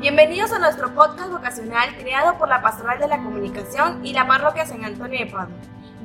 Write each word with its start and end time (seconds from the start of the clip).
Bienvenidos 0.00 0.50
a 0.52 0.58
nuestro 0.58 0.94
podcast 0.94 1.30
vocacional 1.30 1.90
creado 1.98 2.38
por 2.38 2.48
la 2.48 2.62
Pastoral 2.62 2.98
de 2.98 3.06
la 3.06 3.18
Comunicación 3.18 4.00
y 4.02 4.14
la 4.14 4.26
Parroquia 4.26 4.64
San 4.64 4.82
Antonio 4.82 5.18
de 5.18 5.26
Padua, 5.26 5.54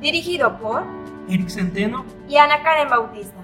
dirigido 0.02 0.58
por 0.58 0.84
Eric 1.30 1.48
Centeno 1.48 2.04
y 2.28 2.36
Ana 2.36 2.62
Karen 2.62 2.90
Bautista. 2.90 3.38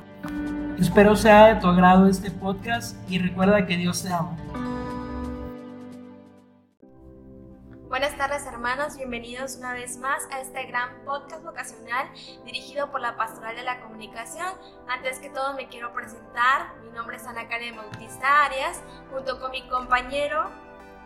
Espero 0.78 1.16
sea 1.16 1.46
de 1.46 1.54
tu 1.54 1.68
agrado 1.68 2.06
este 2.06 2.30
podcast 2.30 2.98
y 3.10 3.18
recuerda 3.18 3.64
que 3.64 3.78
Dios 3.78 4.02
te 4.02 4.12
ama. 4.12 4.36
Hermanos, 8.62 8.96
bienvenidos 8.96 9.56
una 9.56 9.72
vez 9.72 9.96
más 9.96 10.22
a 10.30 10.38
este 10.40 10.66
gran 10.66 11.04
podcast 11.04 11.42
vocacional 11.42 12.08
dirigido 12.44 12.92
por 12.92 13.00
la 13.00 13.16
Pastoral 13.16 13.56
de 13.56 13.64
la 13.64 13.80
Comunicación. 13.80 14.46
Antes 14.86 15.18
que 15.18 15.30
todo 15.30 15.54
me 15.54 15.66
quiero 15.66 15.92
presentar, 15.92 16.72
mi 16.80 16.90
nombre 16.90 17.16
es 17.16 17.26
Ana 17.26 17.48
Karen 17.48 17.74
Bautista 17.74 18.44
Arias, 18.44 18.80
junto 19.10 19.40
con 19.40 19.50
mi 19.50 19.68
compañero 19.68 20.48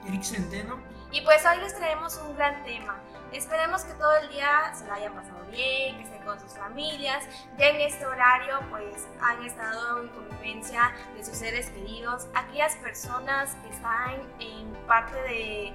Eric 0.07 0.23
Centeno. 0.23 0.79
Y 1.13 1.23
pues 1.23 1.47
hoy 1.47 1.59
les 1.63 1.75
traemos 1.75 2.21
un 2.29 2.37
gran 2.37 2.63
tema. 2.65 3.01
Esperemos 3.33 3.85
que 3.85 3.95
todo 3.95 4.15
el 4.19 4.29
día 4.29 4.73
se 4.75 4.87
lo 4.87 4.93
hayan 4.93 5.15
pasado 5.15 5.45
bien, 5.51 5.97
que 5.97 6.03
estén 6.03 6.23
con 6.23 6.39
sus 6.39 6.53
familias. 6.53 7.25
Ya 7.59 7.69
en 7.69 7.81
este 7.81 8.05
horario 8.05 8.61
pues 8.71 9.07
han 9.21 9.43
estado 9.43 10.03
en 10.03 10.09
convivencia 10.09 10.93
de 11.17 11.25
sus 11.25 11.37
seres 11.37 11.71
queridos. 11.71 12.29
Aquellas 12.35 12.77
personas 12.77 13.55
que 13.63 13.71
están 13.71 14.21
en 14.41 14.73
parte 14.87 15.17
de 15.23 15.73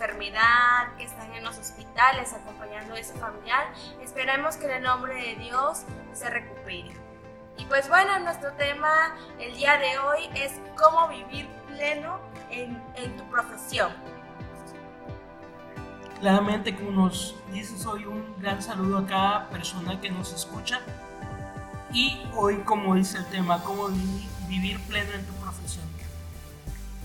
enfermedad, 0.00 0.96
que 0.96 1.04
están 1.04 1.30
en 1.34 1.44
los 1.44 1.58
hospitales 1.58 2.32
acompañando 2.32 2.94
a 2.94 2.98
ese 2.98 3.12
familiar. 3.14 3.70
Esperemos 4.02 4.56
que 4.56 4.64
en 4.64 4.70
el 4.72 4.82
nombre 4.82 5.14
de 5.14 5.36
Dios 5.36 5.82
se 6.14 6.30
recupere. 6.30 6.90
Y 7.58 7.66
pues 7.66 7.86
bueno, 7.88 8.18
nuestro 8.20 8.50
tema 8.52 9.14
el 9.38 9.54
día 9.54 9.76
de 9.76 9.98
hoy 9.98 10.30
es 10.34 10.52
cómo 10.78 11.08
vivir 11.08 11.46
pleno 11.68 12.18
en, 12.50 12.82
en 12.96 13.14
tu 13.18 13.24
profesión. 13.28 13.92
Claramente, 16.20 16.74
como 16.74 16.92
nos 16.92 17.34
dices 17.52 17.84
hoy, 17.84 18.06
un 18.06 18.40
gran 18.40 18.62
saludo 18.62 18.98
a 18.98 19.06
cada 19.06 19.50
persona 19.50 20.00
que 20.00 20.10
nos 20.10 20.32
escucha. 20.32 20.80
Y 21.92 22.22
hoy, 22.34 22.56
como 22.60 22.94
dice 22.94 23.18
el 23.18 23.26
tema, 23.26 23.62
cómo 23.62 23.88
vivir 24.48 24.80
pleno 24.86 25.12
en 25.12 25.26
tu 25.26 25.34
profesión. 25.34 25.84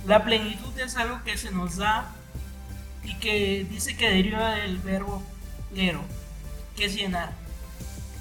La 0.06 0.24
plenitud 0.24 0.78
es 0.80 0.96
algo 0.96 1.22
que 1.26 1.38
se 1.38 1.52
nos 1.52 1.78
da 1.78 2.14
y 3.06 3.16
que 3.16 3.66
dice 3.70 3.96
que 3.96 4.10
deriva 4.10 4.56
del 4.56 4.78
verbo 4.80 5.24
plero, 5.72 6.02
que 6.76 6.86
es 6.86 6.96
llenar. 6.96 7.34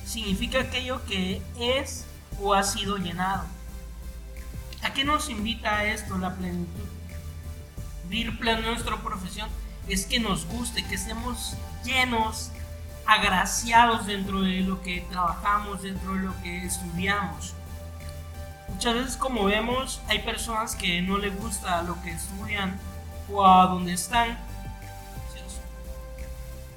Significa 0.07 0.61
aquello 0.61 1.05
que 1.07 1.43
es 1.59 2.05
o 2.41 2.55
ha 2.55 2.63
sido 2.63 2.97
llenado. 2.99 3.45
¿A 4.83 4.93
qué 4.93 5.05
nos 5.05 5.31
invita 5.31 5.85
esto 5.85 6.19
la 6.19 6.35
plenitud? 6.35 6.85
Vivir 8.09 8.39
en 8.47 8.63
nuestra 8.63 8.99
profesión 8.99 9.49
es 9.89 10.07
que 10.07 10.21
nos 10.21 10.47
guste, 10.47 10.85
que 10.85 10.95
estemos 10.95 11.57
llenos, 11.85 12.51
agraciados 13.07 14.07
dentro 14.07 14.43
de 14.43 14.61
lo 14.61 14.83
que 14.83 15.07
trabajamos, 15.11 15.83
dentro 15.83 16.15
de 16.15 16.23
lo 16.23 16.43
que 16.43 16.65
estudiamos. 16.65 17.55
Muchas 18.69 18.95
veces 18.95 19.17
como 19.17 19.45
vemos 19.45 20.01
hay 20.09 20.21
personas 20.21 20.75
que 20.75 21.01
no 21.03 21.19
les 21.19 21.37
gusta 21.39 21.83
lo 21.83 22.01
que 22.03 22.11
estudian 22.11 22.79
o 23.31 23.47
a 23.47 23.67
donde 23.67 23.93
están. 23.93 24.39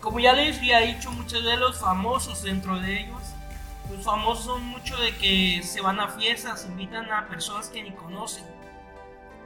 Como 0.02 0.20
ya 0.20 0.34
les 0.34 0.58
había 0.58 0.80
dicho, 0.80 1.12
muchos 1.12 1.44
de 1.44 1.58
los 1.58 1.80
famosos 1.80 2.44
dentro 2.44 2.80
de 2.80 3.02
ellos, 3.02 3.22
los 3.90 4.04
famosos 4.04 4.46
son 4.46 4.66
mucho 4.66 4.98
de 4.98 5.16
que 5.18 5.62
se 5.64 5.82
van 5.82 6.00
a 6.00 6.10
fiestas, 6.10 6.66
invitan 6.66 7.12
a 7.12 7.28
personas 7.28 7.70
que 7.70 7.84
ni 7.84 7.92
conocen 7.92 8.46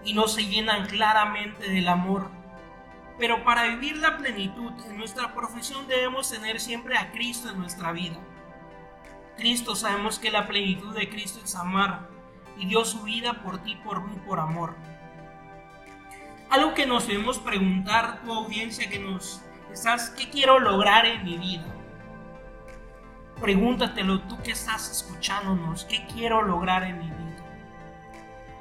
y 0.04 0.14
no 0.14 0.28
se 0.28 0.46
llenan 0.46 0.88
claramente 0.88 1.70
del 1.70 1.88
amor 1.88 2.42
pero 3.22 3.44
para 3.44 3.68
vivir 3.68 3.98
la 3.98 4.18
plenitud 4.18 4.72
en 4.90 4.98
nuestra 4.98 5.32
profesión 5.36 5.88
debemos 5.88 6.32
tener 6.32 6.60
siempre 6.60 6.98
a 6.98 7.12
Cristo 7.12 7.52
en 7.52 7.60
nuestra 7.60 7.92
vida. 7.92 8.18
Cristo 9.38 9.76
sabemos 9.76 10.18
que 10.18 10.32
la 10.32 10.48
plenitud 10.48 10.96
de 10.96 11.08
Cristo 11.08 11.40
es 11.44 11.54
amar 11.54 12.10
y 12.58 12.66
dio 12.66 12.84
su 12.84 13.04
vida 13.04 13.44
por 13.44 13.60
ti, 13.60 13.76
por 13.84 14.02
mí, 14.02 14.18
por 14.26 14.40
amor. 14.40 14.74
Algo 16.50 16.74
que 16.74 16.88
nos 16.88 17.08
debemos 17.08 17.38
preguntar, 17.38 18.24
tu 18.24 18.34
audiencia 18.34 18.90
que 18.90 18.98
nos 18.98 19.44
¿qué 20.18 20.30
quiero 20.30 20.60
lograr 20.60 21.06
en 21.06 21.24
mi 21.24 21.38
vida? 21.38 21.66
Pregúntatelo 23.40 24.22
tú 24.22 24.38
que 24.44 24.52
estás 24.52 24.92
escuchándonos, 24.92 25.86
¿qué 25.86 26.06
quiero 26.08 26.42
lograr 26.42 26.84
en 26.84 27.00
mi 27.00 27.06
vida? 27.06 27.22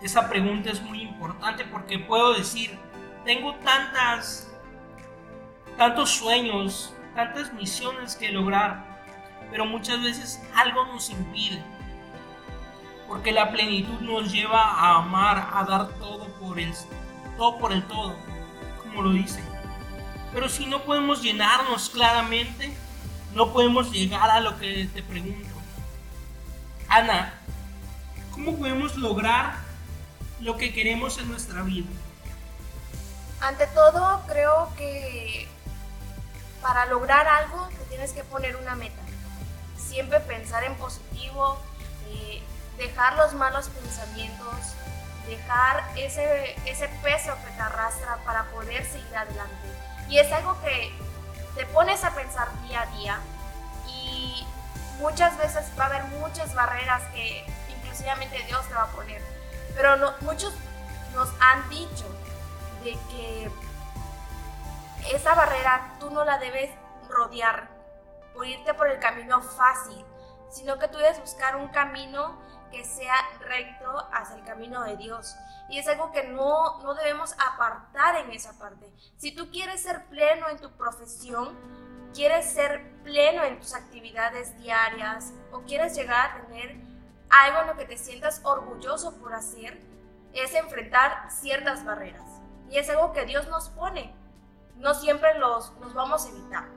Esa 0.03 0.28
pregunta 0.28 0.71
es 0.71 0.81
muy 0.82 1.03
importante 1.03 1.65
porque 1.65 1.98
puedo 1.98 2.32
decir, 2.34 2.78
tengo 3.25 3.54
tantas, 3.56 4.50
tantos 5.76 6.10
sueños, 6.10 6.94
tantas 7.15 7.53
misiones 7.53 8.16
que 8.16 8.31
lograr, 8.31 9.04
pero 9.50 9.66
muchas 9.66 10.03
veces 10.03 10.42
algo 10.54 10.87
nos 10.87 11.10
impide. 11.10 11.62
Porque 13.06 13.32
la 13.32 13.50
plenitud 13.50 14.00
nos 14.00 14.32
lleva 14.32 14.62
a 14.62 14.98
amar, 14.98 15.50
a 15.53 15.65
dar 15.65 15.88
todo 15.98 16.28
por 16.38 16.59
el 16.59 16.72
todo 17.37 17.59
por 17.59 17.72
el 17.72 17.82
todo, 17.84 18.15
como 18.82 19.03
lo 19.03 19.10
dice. 19.12 19.50
Pero 20.33 20.49
si 20.49 20.67
no 20.67 20.83
podemos 20.83 21.23
llenarnos 21.23 21.91
claramente, 21.91 22.73
no 23.35 23.53
podemos 23.53 23.91
llegar 23.91 24.31
a 24.31 24.41
lo 24.41 24.59
que 24.59 24.89
te 24.93 25.03
pregunto. 25.03 25.49
Ana, 26.89 27.35
¿cómo 28.33 28.57
podemos 28.57 28.97
lograr 28.97 29.55
lo 30.41 30.57
que 30.57 30.73
queremos 30.73 31.19
en 31.19 31.29
nuestra 31.29 31.63
vida? 31.63 31.89
Ante 33.41 33.67
todo, 33.69 34.23
creo 34.27 34.69
que 34.77 35.49
para 36.61 36.87
lograr 36.87 37.27
algo 37.27 37.69
te 37.69 37.85
tienes 37.85 38.13
que 38.13 38.23
poner 38.25 38.57
una 38.57 38.75
meta. 38.75 39.01
Siempre 39.77 40.21
pensar 40.21 40.65
en 40.65 40.75
positivo, 40.77 41.59
eh, 42.09 42.43
dejar 42.77 43.17
los 43.17 43.35
malos 43.35 43.69
pensamientos, 43.69 44.75
dejar 45.27 45.85
ese, 45.97 46.55
ese 46.67 46.89
peso 47.03 47.33
que 47.45 47.51
te 47.53 47.61
arrastra 47.61 48.19
para 48.25 48.45
poder 48.51 48.85
seguir 48.85 49.17
adelante. 49.17 49.90
Y 50.10 50.19
es 50.19 50.31
algo 50.32 50.60
que 50.60 50.93
te 51.54 51.65
pones 51.66 52.03
a 52.03 52.10
pensar 52.10 52.48
día 52.62 52.82
a 52.82 52.87
día 52.87 53.21
y 53.87 54.44
muchas 54.98 55.38
veces 55.38 55.71
va 55.78 55.84
a 55.84 55.87
haber 55.87 56.04
muchas 56.19 56.53
barreras 56.53 57.03
que 57.15 57.47
inclusivamente 57.69 58.43
Dios 58.43 58.66
te 58.66 58.75
va 58.75 58.82
a 58.82 58.88
poner. 58.88 59.22
Pero 59.76 59.97
muchos 60.22 60.53
nos 61.15 61.28
han 61.41 61.69
dicho 61.69 62.06
de 62.82 62.93
que 63.09 63.50
esa 65.15 65.34
barrera 65.34 65.94
tú 66.00 66.10
no 66.10 66.25
la 66.25 66.38
debes 66.38 66.71
rodear 67.09 67.69
por 68.34 68.47
irte 68.47 68.75
por 68.75 68.88
el 68.88 68.98
camino 68.98 69.41
fácil, 69.41 70.04
sino 70.50 70.77
que 70.78 70.88
tú 70.88 70.98
debes 70.98 71.21
buscar 71.21 71.54
un 71.54 71.69
camino 71.69 72.37
que 72.71 72.85
sea 72.85 73.15
recto 73.41 74.09
hacia 74.13 74.37
el 74.37 74.45
camino 74.45 74.83
de 74.85 74.97
Dios. 74.97 75.37
Y 75.69 75.79
es 75.79 75.89
algo 75.89 76.11
que 76.13 76.25
no, 76.25 76.81
no 76.83 76.95
debemos 76.95 77.35
apartar 77.35 78.17
en 78.17 78.33
esa 78.33 78.59
parte. 78.59 78.93
Si 79.17 79.33
tú 79.33 79.51
quieres 79.51 79.83
ser 79.83 80.07
pleno 80.07 80.49
en 80.49 80.59
tu 80.59 80.71
profesión, 80.73 81.57
quieres 82.15 82.51
ser 82.53 82.93
pleno 83.03 83.45
en 83.45 83.59
tus 83.61 83.75
actividades 83.75 84.57
diarias 84.59 85.33
o 85.53 85.61
quieres 85.63 85.95
llegar 85.95 86.31
a 86.31 86.47
tener 86.47 86.77
algo 87.31 87.61
en 87.61 87.67
lo 87.69 87.77
que 87.77 87.85
te 87.85 87.97
sientas 87.97 88.41
orgulloso 88.45 89.17
por 89.19 89.35
hacer, 89.35 89.81
es 90.33 90.55
enfrentar 90.55 91.31
ciertas 91.31 91.85
barreras. 91.85 92.29
Y 92.69 92.79
es 92.79 92.89
algo 92.91 93.13
que 93.13 93.25
Dios 93.25 93.49
nos 93.49 93.69
pone. 93.71 94.15
No 94.77 94.95
siempre 94.95 95.39
los, 95.39 95.73
los 95.81 95.95
vamos 95.95 96.27
a 96.27 96.29
evitar. 96.31 96.69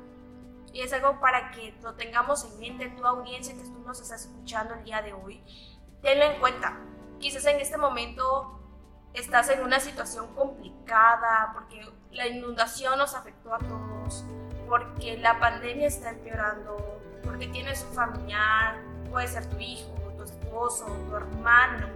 Y 0.71 0.81
es 0.81 0.91
algo 0.91 1.19
para 1.19 1.51
que 1.51 1.77
lo 1.81 1.93
tengamos 1.93 2.43
en 2.45 2.59
mente, 2.59 2.89
tu 2.89 3.05
audiencia 3.05 3.53
que 3.53 3.61
tú 3.61 3.79
nos 3.85 4.01
estás 4.01 4.25
escuchando 4.25 4.73
el 4.73 4.83
día 4.83 5.01
de 5.01 5.13
hoy. 5.13 5.43
Tenlo 6.03 6.25
en 6.25 6.39
cuenta. 6.39 6.77
Quizás 7.19 7.45
en 7.45 7.59
este 7.61 7.77
momento 7.77 8.59
estás 9.13 9.49
en 9.49 9.63
una 9.63 9.79
situación 9.79 10.27
complicada 10.35 11.51
porque 11.53 11.81
la 12.11 12.27
inundación 12.27 12.99
nos 12.99 13.15
afectó 13.15 13.55
a 13.55 13.59
todos, 13.59 14.25
porque 14.67 15.17
la 15.17 15.39
pandemia 15.39 15.87
está 15.87 16.09
empeorando, 16.09 17.01
porque 17.23 17.47
tienes 17.47 17.83
un 17.89 17.95
familiar, 17.95 18.75
puede 19.09 19.27
ser 19.27 19.45
tu 19.49 19.57
hijo, 19.59 19.93
tu 20.17 20.23
esposo, 20.23 20.85
tu 21.09 21.15
hermano, 21.15 21.87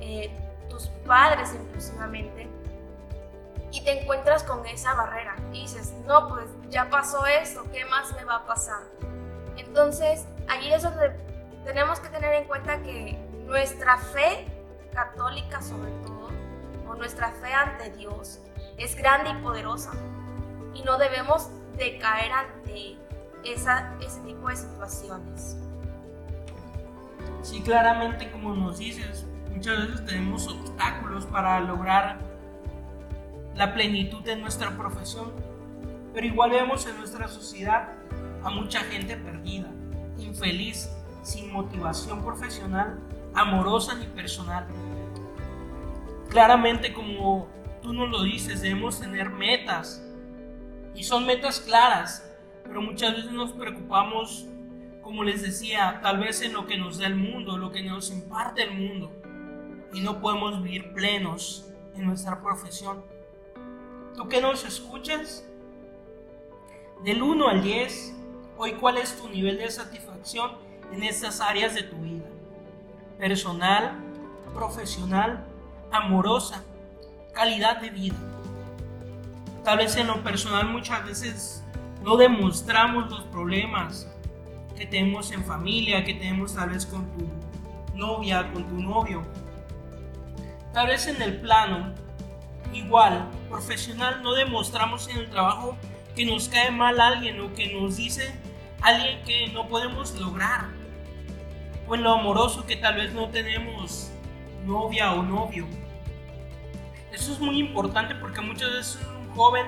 eh, 0.00 0.30
tus 0.70 0.86
padres 1.04 1.52
inclusivamente 1.52 2.48
y 3.72 3.82
te 3.82 4.00
encuentras 4.00 4.44
con 4.44 4.64
esa 4.66 4.94
barrera 4.94 5.34
y 5.52 5.62
dices, 5.62 5.92
no, 6.06 6.28
pues 6.28 6.46
ya 6.70 6.88
pasó 6.88 7.26
esto, 7.26 7.64
¿qué 7.72 7.84
más 7.86 8.14
me 8.14 8.24
va 8.24 8.36
a 8.36 8.46
pasar? 8.46 8.80
Entonces, 9.56 10.26
tenemos 11.66 11.98
que 12.00 12.08
tener 12.08 12.32
en 12.34 12.44
cuenta 12.44 12.80
que 12.82 13.18
nuestra 13.46 13.98
fe 13.98 14.46
católica 14.92 15.62
sobre 15.62 15.90
todo, 16.04 16.30
o 16.88 16.94
nuestra 16.94 17.30
fe 17.32 17.52
ante 17.52 17.90
Dios, 17.90 18.40
es 18.76 18.94
grande 18.96 19.30
y 19.30 19.42
poderosa 19.42 19.92
y 20.74 20.82
no 20.82 20.98
debemos 20.98 21.48
decaer 21.76 22.32
ante 22.32 22.96
esa, 23.44 23.94
ese 24.00 24.20
tipo 24.20 24.48
de 24.48 24.56
situaciones. 24.56 25.56
Sí, 27.42 27.60
claramente 27.62 28.30
como 28.30 28.54
nos 28.54 28.78
dices, 28.78 29.24
muchas 29.54 29.86
veces 29.86 30.04
tenemos 30.04 30.48
obstáculos 30.48 31.26
para 31.26 31.60
lograr 31.60 32.18
la 33.54 33.72
plenitud 33.72 34.22
de 34.22 34.36
nuestra 34.36 34.76
profesión. 34.76 35.32
Pero 36.12 36.26
igual 36.26 36.50
vemos 36.50 36.86
en 36.86 36.96
nuestra 36.98 37.28
sociedad 37.28 37.92
a 38.42 38.50
mucha 38.50 38.80
gente 38.80 39.16
perdida, 39.16 39.68
infeliz, 40.18 40.90
sin 41.22 41.52
motivación 41.52 42.22
profesional, 42.22 42.98
amorosa 43.36 43.94
ni 43.94 44.06
personal. 44.06 44.66
Claramente 46.30 46.92
como 46.92 47.48
tú 47.82 47.92
nos 47.92 48.10
lo 48.10 48.22
dices, 48.22 48.62
debemos 48.62 49.00
tener 49.00 49.30
metas. 49.30 50.02
Y 50.94 51.04
son 51.04 51.26
metas 51.26 51.60
claras, 51.60 52.26
pero 52.64 52.80
muchas 52.80 53.14
veces 53.14 53.30
nos 53.30 53.52
preocupamos, 53.52 54.46
como 55.02 55.22
les 55.22 55.42
decía, 55.42 56.00
tal 56.02 56.18
vez 56.18 56.40
en 56.40 56.54
lo 56.54 56.66
que 56.66 56.78
nos 56.78 56.98
da 56.98 57.06
el 57.06 57.16
mundo, 57.16 57.58
lo 57.58 57.70
que 57.70 57.82
nos 57.82 58.10
imparte 58.10 58.62
el 58.62 58.74
mundo. 58.74 59.12
Y 59.92 60.00
no 60.00 60.20
podemos 60.20 60.62
vivir 60.62 60.92
plenos 60.94 61.70
en 61.94 62.06
nuestra 62.06 62.42
profesión. 62.42 63.04
¿Tú 64.16 64.28
que 64.28 64.40
nos 64.40 64.64
escuchas? 64.64 65.46
Del 67.04 67.22
1 67.22 67.48
al 67.48 67.62
10, 67.62 68.14
hoy 68.56 68.72
cuál 68.72 68.96
es 68.96 69.20
tu 69.20 69.28
nivel 69.28 69.58
de 69.58 69.70
satisfacción 69.70 70.52
en 70.92 71.02
estas 71.02 71.42
áreas 71.42 71.74
de 71.74 71.82
tu 71.82 71.96
vida. 71.96 72.15
Personal, 73.18 73.92
profesional, 74.54 75.44
amorosa, 75.90 76.62
calidad 77.32 77.80
de 77.80 77.90
vida. 77.90 78.16
Tal 79.64 79.78
vez 79.78 79.96
en 79.96 80.06
lo 80.06 80.22
personal 80.22 80.68
muchas 80.68 81.04
veces 81.06 81.64
no 82.02 82.16
demostramos 82.16 83.10
los 83.10 83.22
problemas 83.24 84.06
que 84.76 84.86
tenemos 84.86 85.32
en 85.32 85.44
familia, 85.44 86.04
que 86.04 86.14
tenemos 86.14 86.54
tal 86.54 86.70
vez 86.70 86.84
con 86.84 87.06
tu 87.16 87.26
novia, 87.96 88.52
con 88.52 88.64
tu 88.68 88.80
novio. 88.82 89.22
Tal 90.74 90.86
vez 90.86 91.06
en 91.06 91.20
el 91.22 91.40
plano 91.40 91.94
igual 92.72 93.30
profesional 93.48 94.22
no 94.22 94.34
demostramos 94.34 95.08
en 95.08 95.16
el 95.16 95.30
trabajo 95.30 95.76
que 96.14 96.26
nos 96.26 96.50
cae 96.50 96.70
mal 96.70 97.00
alguien 97.00 97.40
o 97.40 97.54
que 97.54 97.72
nos 97.72 97.96
dice 97.96 98.38
alguien 98.82 99.22
que 99.24 99.48
no 99.48 99.68
podemos 99.68 100.14
lograr. 100.20 100.75
O 101.88 101.94
en 101.94 102.02
lo 102.02 102.12
amoroso 102.12 102.66
que 102.66 102.76
tal 102.76 102.96
vez 102.96 103.12
no 103.12 103.28
tenemos 103.28 104.10
novia 104.64 105.12
o 105.12 105.22
novio. 105.22 105.66
Eso 107.12 107.32
es 107.32 107.40
muy 107.40 107.58
importante 107.58 108.14
porque 108.14 108.40
muchas 108.40 108.72
veces 108.72 108.98
un 109.18 109.34
joven 109.34 109.66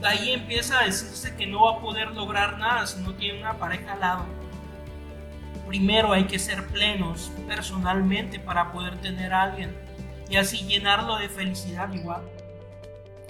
de 0.00 0.06
ahí 0.06 0.30
empieza 0.30 0.78
a 0.78 0.84
decirse 0.84 1.34
que 1.36 1.46
no 1.46 1.64
va 1.64 1.72
a 1.72 1.80
poder 1.80 2.12
lograr 2.12 2.58
nada 2.58 2.86
si 2.86 3.00
no 3.02 3.14
tiene 3.14 3.40
una 3.40 3.58
pareja 3.58 3.94
al 3.94 4.00
lado. 4.00 4.26
Primero 5.66 6.12
hay 6.12 6.24
que 6.24 6.38
ser 6.38 6.66
plenos 6.68 7.32
personalmente 7.46 8.38
para 8.38 8.72
poder 8.72 9.00
tener 9.00 9.34
a 9.34 9.42
alguien 9.42 9.76
y 10.30 10.36
así 10.36 10.64
llenarlo 10.66 11.16
de 11.16 11.28
felicidad 11.28 11.92
igual. 11.92 12.22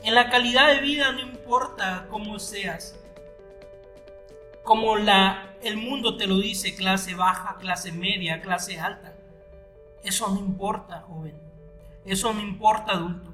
En 0.04 0.14
la 0.14 0.30
calidad 0.30 0.68
de 0.68 0.80
vida 0.80 1.10
no 1.12 1.20
importa 1.20 2.06
cómo 2.10 2.38
seas. 2.38 2.96
Como 4.68 4.98
la, 4.98 5.56
el 5.62 5.78
mundo 5.78 6.18
te 6.18 6.26
lo 6.26 6.36
dice, 6.36 6.76
clase 6.76 7.14
baja, 7.14 7.56
clase 7.56 7.90
media, 7.90 8.42
clase 8.42 8.78
alta. 8.78 9.14
Eso 10.04 10.28
no 10.28 10.40
importa, 10.40 11.06
joven. 11.08 11.40
Eso 12.04 12.34
no 12.34 12.42
importa, 12.42 12.92
adulto. 12.92 13.32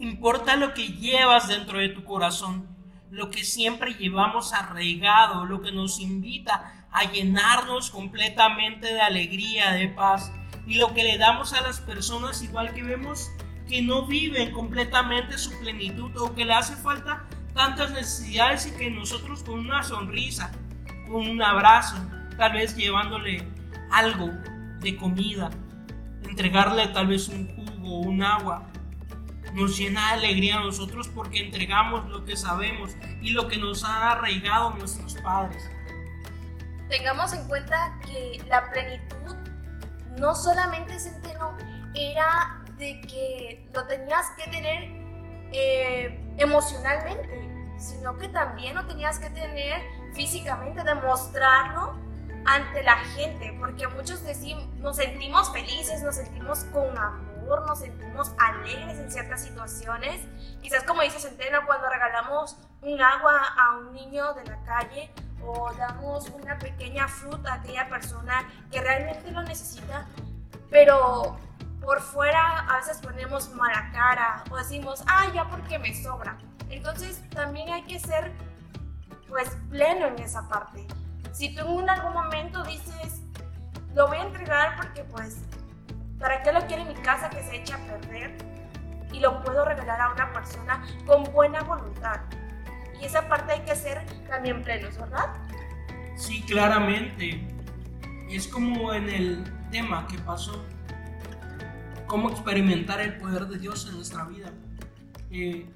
Importa 0.00 0.56
lo 0.56 0.74
que 0.74 0.88
llevas 0.88 1.48
dentro 1.48 1.78
de 1.78 1.88
tu 1.88 2.04
corazón, 2.04 2.76
lo 3.10 3.30
que 3.30 3.42
siempre 3.42 3.94
llevamos 3.94 4.52
arraigado, 4.52 5.46
lo 5.46 5.62
que 5.62 5.72
nos 5.72 5.98
invita 5.98 6.88
a 6.92 7.10
llenarnos 7.10 7.90
completamente 7.90 8.92
de 8.92 9.00
alegría, 9.00 9.72
de 9.72 9.88
paz, 9.88 10.30
y 10.66 10.74
lo 10.74 10.92
que 10.92 11.04
le 11.04 11.16
damos 11.16 11.54
a 11.54 11.62
las 11.62 11.80
personas 11.80 12.42
igual 12.42 12.74
que 12.74 12.82
vemos 12.82 13.30
que 13.66 13.80
no 13.80 14.06
viven 14.06 14.52
completamente 14.52 15.38
su 15.38 15.58
plenitud 15.58 16.14
o 16.18 16.34
que 16.34 16.44
le 16.44 16.52
hace 16.52 16.76
falta 16.76 17.24
tantas 17.54 17.92
necesidades 17.92 18.66
y 18.66 18.72
que 18.72 18.90
nosotros 18.90 19.42
con 19.42 19.60
una 19.60 19.82
sonrisa, 19.82 20.52
con 21.06 21.28
un 21.28 21.42
abrazo, 21.42 21.96
tal 22.36 22.52
vez 22.52 22.76
llevándole 22.76 23.46
algo 23.90 24.30
de 24.80 24.96
comida, 24.96 25.50
entregarle 26.22 26.88
tal 26.88 27.06
vez 27.06 27.28
un 27.28 27.46
jugo, 27.54 28.00
un 28.00 28.22
agua, 28.22 28.66
nos 29.54 29.78
llena 29.78 30.08
de 30.08 30.14
alegría 30.14 30.56
a 30.56 30.60
nosotros 30.60 31.08
porque 31.08 31.44
entregamos 31.46 32.08
lo 32.08 32.24
que 32.24 32.36
sabemos 32.36 32.90
y 33.22 33.30
lo 33.30 33.46
que 33.46 33.56
nos 33.56 33.84
ha 33.84 34.12
arraigado 34.12 34.70
nuestros 34.70 35.14
padres. 35.22 35.70
Tengamos 36.88 37.32
en 37.32 37.46
cuenta 37.46 37.98
que 38.04 38.42
la 38.48 38.70
plenitud 38.70 39.36
no 40.18 40.34
solamente 40.34 40.96
es 40.96 41.06
entero, 41.06 41.56
era 41.94 42.64
de 42.78 43.00
que 43.02 43.68
lo 43.72 43.86
tenías 43.86 44.26
que 44.36 44.50
tener 44.50 44.90
eh, 45.52 46.20
emocionalmente, 46.38 47.43
sino 47.78 48.16
que 48.16 48.28
también 48.28 48.74
lo 48.74 48.86
tenías 48.86 49.18
que 49.18 49.30
tener 49.30 49.82
físicamente, 50.14 50.82
demostrarlo 50.84 51.94
ante 52.46 52.82
la 52.82 52.96
gente, 52.96 53.56
porque 53.58 53.86
muchos 53.88 54.22
nos 54.78 54.96
sentimos 54.96 55.52
felices, 55.52 56.02
nos 56.02 56.16
sentimos 56.16 56.64
con 56.64 56.96
amor, 56.96 57.66
nos 57.66 57.78
sentimos 57.80 58.32
alegres 58.38 58.98
en 58.98 59.10
ciertas 59.10 59.42
situaciones. 59.42 60.20
Quizás 60.60 60.84
como 60.84 61.02
dice 61.02 61.18
Centeno, 61.18 61.60
cuando 61.66 61.88
regalamos 61.88 62.58
un 62.82 63.00
agua 63.00 63.40
a 63.58 63.76
un 63.78 63.92
niño 63.92 64.34
de 64.34 64.44
la 64.44 64.62
calle 64.64 65.10
o 65.42 65.72
damos 65.74 66.28
una 66.30 66.58
pequeña 66.58 67.08
fruta 67.08 67.52
a 67.52 67.54
aquella 67.56 67.88
persona 67.88 68.48
que 68.70 68.80
realmente 68.80 69.30
lo 69.30 69.42
necesita, 69.42 70.06
pero 70.70 71.38
por 71.80 72.00
fuera 72.00 72.60
a 72.60 72.76
veces 72.76 72.98
ponemos 72.98 73.50
mala 73.50 73.90
cara 73.92 74.44
o 74.50 74.56
decimos, 74.56 75.02
ah, 75.06 75.26
ya 75.34 75.48
porque 75.48 75.78
me 75.78 75.94
sobra. 75.94 76.36
Entonces 76.74 77.22
también 77.30 77.68
hay 77.70 77.82
que 77.82 78.00
ser 78.00 78.32
pues 79.28 79.48
pleno 79.70 80.06
en 80.06 80.18
esa 80.18 80.48
parte. 80.48 80.86
Si 81.32 81.54
tú 81.54 81.80
en 81.80 81.88
algún 81.88 82.12
momento 82.12 82.64
dices, 82.64 83.22
lo 83.94 84.08
voy 84.08 84.18
a 84.18 84.22
entregar 84.24 84.76
porque 84.76 85.04
pues, 85.04 85.38
¿para 86.18 86.42
qué 86.42 86.52
lo 86.52 86.66
quiere 86.66 86.84
mi 86.84 86.94
casa 86.94 87.30
que 87.30 87.42
se 87.44 87.56
echa 87.56 87.76
a 87.76 87.78
perder? 87.78 88.36
Y 89.12 89.20
lo 89.20 89.42
puedo 89.44 89.64
regalar 89.64 90.00
a 90.00 90.12
una 90.12 90.32
persona 90.32 90.84
con 91.06 91.22
buena 91.32 91.62
voluntad. 91.62 92.20
Y 93.00 93.04
esa 93.04 93.28
parte 93.28 93.52
hay 93.52 93.60
que 93.60 93.76
ser 93.76 94.04
también 94.28 94.62
plenos, 94.62 94.98
¿verdad? 94.98 95.32
Sí, 96.16 96.42
claramente. 96.42 97.40
Es 98.28 98.48
como 98.48 98.92
en 98.92 99.08
el 99.08 99.68
tema 99.70 100.08
que 100.08 100.18
pasó 100.18 100.64
cómo 102.06 102.30
experimentar 102.30 103.00
el 103.00 103.16
poder 103.18 103.46
de 103.46 103.58
Dios 103.58 103.86
en 103.88 103.96
nuestra 103.96 104.24
vida. 104.24 104.50
Eh, 105.30 105.68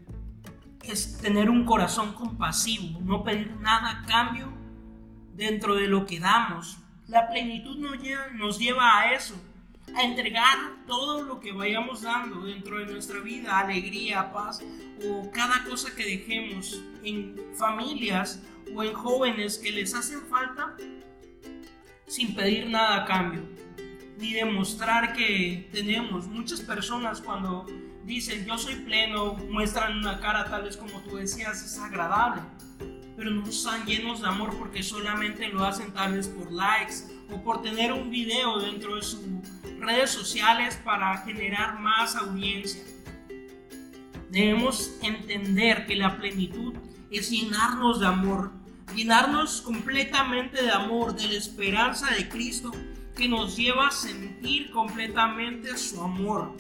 es 0.92 1.18
tener 1.18 1.50
un 1.50 1.64
corazón 1.64 2.12
compasivo, 2.14 3.00
no 3.00 3.22
pedir 3.22 3.50
nada 3.60 3.90
a 3.90 4.06
cambio 4.06 4.48
dentro 5.34 5.74
de 5.74 5.86
lo 5.86 6.06
que 6.06 6.20
damos. 6.20 6.78
La 7.06 7.28
plenitud 7.28 7.78
nos 7.78 8.02
lleva, 8.02 8.26
nos 8.34 8.58
lleva 8.58 8.98
a 8.98 9.14
eso, 9.14 9.34
a 9.94 10.02
entregar 10.02 10.58
todo 10.86 11.22
lo 11.22 11.40
que 11.40 11.52
vayamos 11.52 12.02
dando 12.02 12.42
dentro 12.42 12.78
de 12.78 12.86
nuestra 12.86 13.20
vida, 13.20 13.58
alegría, 13.58 14.32
paz 14.32 14.62
o 15.06 15.30
cada 15.30 15.64
cosa 15.64 15.94
que 15.94 16.04
dejemos 16.04 16.82
en 17.02 17.36
familias 17.54 18.42
o 18.74 18.82
en 18.82 18.92
jóvenes 18.92 19.58
que 19.58 19.70
les 19.70 19.94
hacen 19.94 20.20
falta 20.22 20.76
sin 22.06 22.34
pedir 22.34 22.68
nada 22.68 23.02
a 23.02 23.04
cambio 23.06 23.42
ni 24.18 24.32
demostrar 24.32 25.12
que 25.12 25.68
tenemos. 25.72 26.26
Muchas 26.26 26.60
personas 26.60 27.20
cuando 27.20 27.66
dicen 28.08 28.46
yo 28.46 28.56
soy 28.56 28.76
pleno, 28.76 29.34
muestran 29.34 29.98
una 29.98 30.18
cara 30.18 30.46
tal 30.46 30.62
vez 30.62 30.76
como 30.76 31.00
tú 31.02 31.16
decías, 31.16 31.62
es 31.62 31.78
agradable, 31.78 32.40
pero 33.16 33.30
no 33.30 33.46
están 33.46 33.84
llenos 33.84 34.22
de 34.22 34.28
amor 34.28 34.56
porque 34.58 34.82
solamente 34.82 35.48
lo 35.48 35.64
hacen 35.64 35.92
tal 35.92 36.14
vez 36.14 36.26
por 36.26 36.50
likes 36.50 37.04
o 37.30 37.42
por 37.42 37.60
tener 37.60 37.92
un 37.92 38.10
video 38.10 38.58
dentro 38.58 38.96
de 38.96 39.02
sus 39.02 39.20
redes 39.78 40.10
sociales 40.10 40.80
para 40.82 41.18
generar 41.18 41.78
más 41.80 42.16
audiencia. 42.16 42.82
Debemos 44.30 44.92
entender 45.02 45.86
que 45.86 45.96
la 45.96 46.16
plenitud 46.16 46.74
es 47.10 47.30
llenarnos 47.30 48.00
de 48.00 48.06
amor, 48.06 48.52
llenarnos 48.94 49.60
completamente 49.60 50.62
de 50.62 50.70
amor, 50.70 51.14
de 51.14 51.28
la 51.28 51.34
esperanza 51.34 52.10
de 52.14 52.26
Cristo 52.28 52.72
que 53.14 53.28
nos 53.28 53.56
lleva 53.56 53.88
a 53.88 53.90
sentir 53.90 54.70
completamente 54.70 55.76
su 55.76 56.00
amor. 56.02 56.54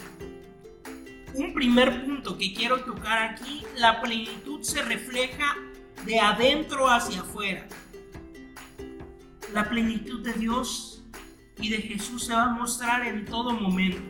Un 1.34 1.52
primer 1.52 2.04
punto 2.04 2.36
que 2.36 2.52
quiero 2.54 2.80
tocar 2.80 3.18
aquí, 3.18 3.64
la 3.76 4.00
plenitud 4.00 4.62
se 4.62 4.82
refleja 4.82 5.56
de 6.04 6.18
adentro 6.20 6.88
hacia 6.88 7.20
afuera. 7.20 7.66
La 9.52 9.68
plenitud 9.68 10.22
de 10.22 10.32
Dios 10.32 11.04
y 11.60 11.70
de 11.70 11.78
Jesús 11.78 12.26
se 12.26 12.34
va 12.34 12.44
a 12.44 12.50
mostrar 12.50 13.06
en 13.06 13.24
todo 13.24 13.52
momento. 13.52 14.00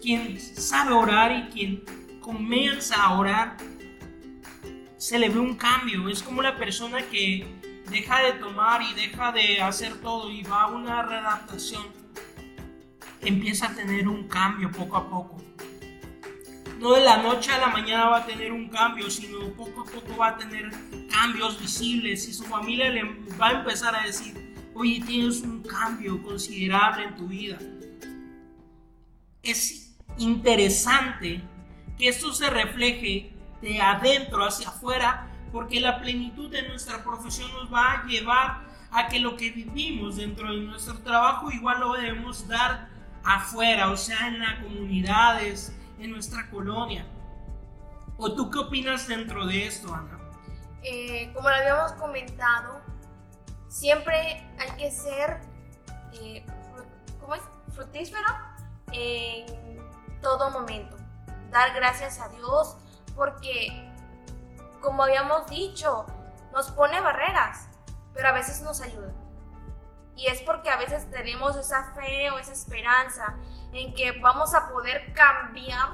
Quien 0.00 0.38
sabe 0.40 0.92
orar 0.92 1.32
y 1.32 1.52
quien 1.52 1.84
comienza 2.20 3.02
a 3.02 3.18
orar, 3.18 3.56
se 4.96 5.18
le 5.18 5.28
ve 5.28 5.38
un 5.38 5.56
cambio. 5.56 6.08
Es 6.08 6.22
como 6.22 6.42
la 6.42 6.56
persona 6.56 7.02
que 7.02 7.46
deja 7.90 8.20
de 8.22 8.32
tomar 8.34 8.82
y 8.82 8.94
deja 8.94 9.32
de 9.32 9.60
hacer 9.60 9.94
todo 10.00 10.30
y 10.30 10.42
va 10.42 10.62
a 10.62 10.66
una 10.68 11.02
readaptación, 11.02 11.86
empieza 13.20 13.66
a 13.66 13.74
tener 13.74 14.08
un 14.08 14.28
cambio 14.28 14.70
poco 14.70 14.96
a 14.96 15.08
poco. 15.08 15.36
no 16.78 16.92
de 16.92 17.00
la 17.02 17.22
noche 17.22 17.50
a 17.52 17.58
la 17.58 17.68
mañana 17.68 18.08
va 18.08 18.18
a 18.18 18.26
tener 18.26 18.52
un 18.52 18.68
cambio, 18.68 19.10
sino 19.10 19.48
poco 19.54 19.82
a 19.82 19.84
poco 19.84 20.16
va 20.16 20.28
a 20.28 20.36
tener 20.36 20.70
cambios 21.10 21.58
visibles 21.60 22.28
y 22.28 22.34
su 22.34 22.44
familia 22.44 22.90
le 22.90 23.02
va 23.40 23.48
a 23.48 23.52
empezar 23.52 23.94
a 23.94 24.02
decir, 24.02 24.34
oye, 24.74 25.02
tienes 25.06 25.40
un 25.40 25.62
cambio 25.62 26.22
considerable 26.22 27.04
en 27.04 27.16
tu 27.16 27.26
vida. 27.28 27.58
Es 29.42 29.96
interesante 30.18 31.40
que 31.98 32.08
esto 32.08 32.32
se 32.32 32.50
refleje 32.50 33.32
de 33.62 33.80
adentro 33.80 34.44
hacia 34.44 34.68
afuera, 34.68 35.28
porque 35.52 35.80
la 35.80 36.00
plenitud 36.00 36.50
de 36.50 36.68
nuestra 36.68 37.02
profesión 37.02 37.50
nos 37.54 37.72
va 37.72 37.92
a 37.92 38.06
llevar 38.06 38.66
a 38.90 39.08
que 39.08 39.18
lo 39.18 39.36
que 39.36 39.50
vivimos 39.50 40.16
dentro 40.16 40.52
de 40.52 40.60
nuestro 40.60 40.98
trabajo 40.98 41.50
igual 41.50 41.80
lo 41.80 41.94
debemos 41.94 42.46
dar 42.46 42.88
afuera, 43.26 43.90
o 43.90 43.96
sea, 43.96 44.28
en 44.28 44.38
las 44.38 44.62
comunidades, 44.62 45.76
en 45.98 46.12
nuestra 46.12 46.48
colonia. 46.50 47.06
¿O 48.16 48.32
tú 48.34 48.50
qué 48.50 48.58
opinas 48.58 49.08
dentro 49.08 49.46
de 49.46 49.66
esto, 49.66 49.92
Ana? 49.92 50.18
Eh, 50.82 51.30
como 51.34 51.50
lo 51.50 51.56
habíamos 51.56 51.92
comentado, 51.92 52.80
siempre 53.68 54.46
hay 54.58 54.70
que 54.78 54.90
ser, 54.90 55.40
eh, 56.14 56.44
¿cómo 57.20 57.34
es? 57.34 57.42
En 58.92 59.46
todo 60.22 60.50
momento. 60.50 60.96
Dar 61.50 61.74
gracias 61.74 62.20
a 62.20 62.28
Dios 62.28 62.76
porque, 63.14 63.90
como 64.80 65.02
habíamos 65.02 65.48
dicho, 65.50 66.06
nos 66.52 66.70
pone 66.70 67.00
barreras, 67.00 67.68
pero 68.14 68.28
a 68.28 68.32
veces 68.32 68.62
nos 68.62 68.80
ayuda. 68.80 69.12
Y 70.16 70.26
es 70.28 70.40
porque 70.40 70.70
a 70.70 70.78
veces 70.78 71.10
tenemos 71.10 71.56
esa 71.56 71.92
fe 71.94 72.30
o 72.30 72.38
esa 72.38 72.52
esperanza 72.52 73.36
en 73.72 73.94
que 73.94 74.12
vamos 74.20 74.54
a 74.54 74.68
poder 74.68 75.12
cambiar 75.12 75.90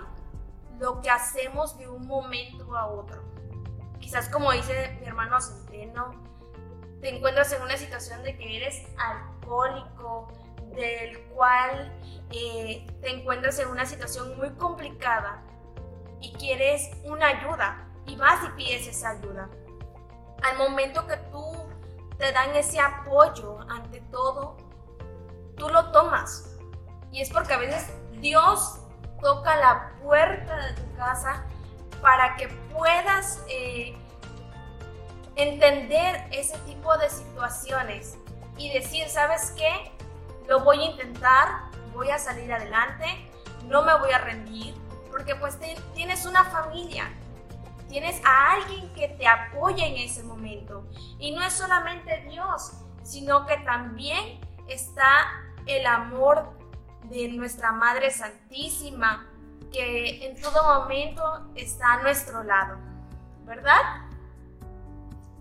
lo 0.79 1.01
que 1.01 1.11
hacemos 1.11 1.77
de 1.77 1.89
un 1.89 2.07
momento 2.07 2.77
a 2.77 2.87
otro. 2.87 3.23
Quizás 3.99 4.29
como 4.29 4.53
dice 4.53 4.97
mi 5.01 5.07
hermano 5.07 5.41
Centeno, 5.41 6.15
te 7.01 7.17
encuentras 7.17 7.53
en 7.53 7.63
una 7.63 7.77
situación 7.77 8.23
de 8.23 8.37
que 8.37 8.57
eres 8.57 8.87
alcohólico, 8.97 10.29
del 10.75 11.21
cual 11.31 11.93
eh, 12.31 12.87
te 13.01 13.11
encuentras 13.11 13.59
en 13.59 13.69
una 13.69 13.87
situación 13.87 14.37
muy 14.37 14.51
complicada 14.51 15.43
y 16.21 16.33
quieres 16.35 16.91
una 17.05 17.27
ayuda 17.27 17.89
y 18.07 18.17
vas 18.17 18.45
y 18.45 18.51
pides 18.51 18.87
esa 18.87 19.11
ayuda. 19.11 19.51
Al 20.43 20.57
momento 20.59 21.07
que 21.07 21.17
tú 21.31 21.72
te 22.23 22.31
dan 22.31 22.55
ese 22.55 22.79
apoyo 22.79 23.59
ante 23.69 24.01
todo, 24.13 24.57
tú 25.57 25.69
lo 25.69 25.91
tomas. 25.91 26.57
Y 27.11 27.21
es 27.21 27.31
porque 27.31 27.53
a 27.53 27.57
veces 27.57 27.93
Dios 28.21 28.79
toca 29.21 29.57
la 29.57 29.91
puerta 30.01 30.57
de 30.67 30.75
tu 30.75 30.97
casa 30.97 31.45
para 32.01 32.37
que 32.37 32.47
puedas 32.73 33.43
eh, 33.49 33.99
entender 35.35 36.29
ese 36.31 36.57
tipo 36.59 36.97
de 36.97 37.11
situaciones 37.11 38.17
y 38.57 38.73
decir, 38.73 39.09
¿sabes 39.09 39.53
qué? 39.57 39.91
Lo 40.47 40.61
voy 40.61 40.81
a 40.81 40.91
intentar, 40.93 41.73
voy 41.93 42.11
a 42.11 42.21
salir 42.21 42.53
adelante, 42.53 43.05
no 43.65 43.83
me 43.83 43.99
voy 43.99 44.13
a 44.13 44.19
rendir, 44.19 44.77
porque 45.11 45.35
pues 45.35 45.59
tienes 45.93 46.25
una 46.25 46.45
familia, 46.45 47.11
tienes 47.93 48.21
a 48.25 48.55
alguien 48.55 48.93
que 48.95 49.09
te 49.09 49.29
apoya 49.29 49.87
en 49.87 49.99
ese 49.99 50.25
momento. 50.25 50.89
Y 51.19 51.33
no 51.33 51.43
es 51.45 51.53
solamente 51.53 52.27
Dios, 52.29 52.73
sino 53.03 53.47
que 53.47 53.59
también 53.59 54.41
está 54.67 55.29
el 55.67 55.87
amor 55.87 56.57
de 57.11 57.29
nuestra 57.29 57.71
Madre 57.73 58.11
Santísima, 58.11 59.29
que 59.71 60.27
en 60.27 60.41
todo 60.41 60.81
momento 60.81 61.23
está 61.55 61.95
a 61.95 62.03
nuestro 62.03 62.43
lado, 62.43 62.79
¿verdad? 63.45 63.81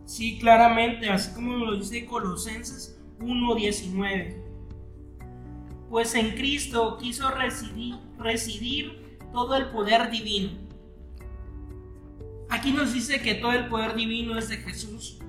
Sí, 0.06 0.38
claramente, 0.40 1.10
así 1.10 1.34
como 1.34 1.56
lo 1.56 1.78
dice 1.78 2.06
Colosenses 2.06 3.00
1.19. 3.20 4.44
Pues 5.90 6.16
en 6.16 6.32
Cristo 6.32 6.98
quiso 6.98 7.32
residir 8.18 9.20
todo 9.32 9.56
el 9.56 9.70
poder 9.72 10.10
divino. 10.10 10.71
Aquí 12.52 12.74
nos 12.74 12.92
dice 12.92 13.22
que 13.22 13.36
todo 13.36 13.54
el 13.54 13.70
poder 13.70 13.96
divino 13.96 14.38
es 14.38 14.50
de 14.50 14.58
Jesús. 14.58 15.20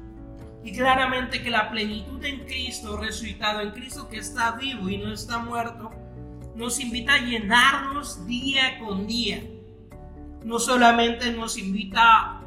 Y 0.65 0.73
claramente 0.73 1.41
que 1.41 1.51
la 1.51 1.71
plenitud 1.71 2.23
en 2.25 2.41
Cristo, 2.41 2.97
resucitado 2.97 3.61
en 3.61 3.71
Cristo 3.71 4.09
que 4.09 4.19
está 4.19 4.53
vivo 4.57 4.89
y 4.89 4.99
no 4.99 5.13
está 5.13 5.39
muerto, 5.39 5.93
nos 6.57 6.81
invita 6.81 7.15
a 7.15 7.19
llenarnos 7.19 8.27
día 8.27 8.77
con 8.81 9.07
día. 9.07 9.41
No 10.45 10.59
solamente 10.59 11.33
nos 11.33 11.57
invita 11.59 12.41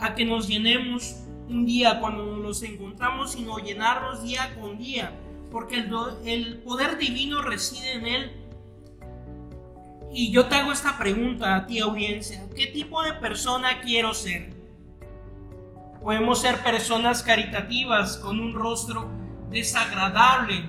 a 0.00 0.14
que 0.14 0.24
nos 0.24 0.48
llenemos 0.48 1.16
un 1.50 1.66
día 1.66 2.00
cuando 2.00 2.24
nos 2.38 2.62
encontramos, 2.62 3.32
sino 3.32 3.58
llenarnos 3.58 4.22
día 4.22 4.54
con 4.58 4.78
día, 4.78 5.12
porque 5.50 5.76
el, 5.76 5.92
el 6.24 6.58
poder 6.62 6.96
divino 6.96 7.42
reside 7.42 7.92
en 7.92 8.06
Él. 8.06 8.32
Y 10.14 10.30
yo 10.30 10.46
te 10.46 10.56
hago 10.56 10.72
esta 10.72 10.98
pregunta 10.98 11.56
a 11.56 11.66
ti 11.66 11.78
audiencia, 11.78 12.46
¿qué 12.54 12.66
tipo 12.66 13.02
de 13.02 13.14
persona 13.14 13.80
quiero 13.80 14.12
ser? 14.12 14.52
Podemos 16.02 16.40
ser 16.40 16.62
personas 16.62 17.22
caritativas 17.22 18.18
con 18.18 18.38
un 18.38 18.52
rostro 18.52 19.08
desagradable, 19.48 20.64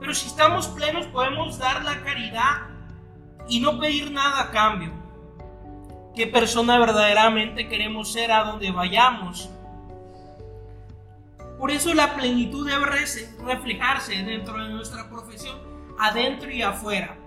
pero 0.00 0.14
si 0.14 0.26
estamos 0.26 0.66
plenos 0.66 1.06
podemos 1.06 1.58
dar 1.58 1.84
la 1.84 2.02
caridad 2.02 2.70
y 3.48 3.60
no 3.60 3.78
pedir 3.78 4.10
nada 4.10 4.42
a 4.42 4.50
cambio. 4.50 4.92
¿Qué 6.16 6.26
persona 6.26 6.76
verdaderamente 6.76 7.68
queremos 7.68 8.12
ser 8.12 8.32
a 8.32 8.42
donde 8.42 8.72
vayamos? 8.72 9.48
Por 11.56 11.70
eso 11.70 11.94
la 11.94 12.16
plenitud 12.16 12.66
debe 12.66 12.86
reflejarse 13.44 14.24
dentro 14.24 14.60
de 14.60 14.70
nuestra 14.70 15.08
profesión, 15.08 15.56
adentro 16.00 16.50
y 16.50 16.62
afuera. 16.62 17.19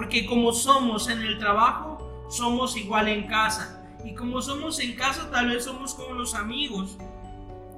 Porque 0.00 0.24
como 0.24 0.54
somos 0.54 1.10
en 1.10 1.20
el 1.20 1.38
trabajo, 1.38 1.98
somos 2.30 2.74
igual 2.74 3.06
en 3.08 3.26
casa. 3.26 3.84
Y 4.02 4.14
como 4.14 4.40
somos 4.40 4.80
en 4.80 4.96
casa, 4.96 5.30
tal 5.30 5.50
vez 5.50 5.64
somos 5.64 5.92
como 5.92 6.14
los 6.14 6.34
amigos. 6.34 6.96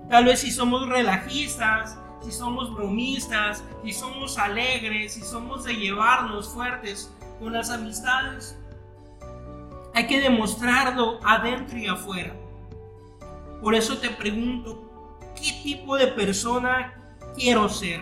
Tal 0.09 0.26
vez 0.26 0.38
si 0.38 0.52
somos 0.52 0.88
relajistas, 0.88 1.99
si 2.23 2.31
somos 2.31 2.73
bromistas, 2.73 3.64
si 3.83 3.93
somos 3.93 4.38
alegres, 4.38 5.14
si 5.14 5.23
somos 5.23 5.64
de 5.64 5.75
llevarnos 5.75 6.49
fuertes 6.49 7.12
con 7.41 7.55
las 7.55 7.71
amistades. 7.71 8.57
Hay 9.93 10.07
que 10.07 10.21
demostrarlo 10.21 11.19
adentro 11.25 11.76
y 11.76 11.88
afuera. 11.88 12.37
Por 13.61 13.75
eso 13.75 13.99
te 13.99 14.11
pregunto, 14.11 15.19
qué 15.35 15.61
tipo 15.64 15.97
de 15.97 16.07
persona 16.07 16.95
quiero 17.35 17.69
ser. 17.69 18.00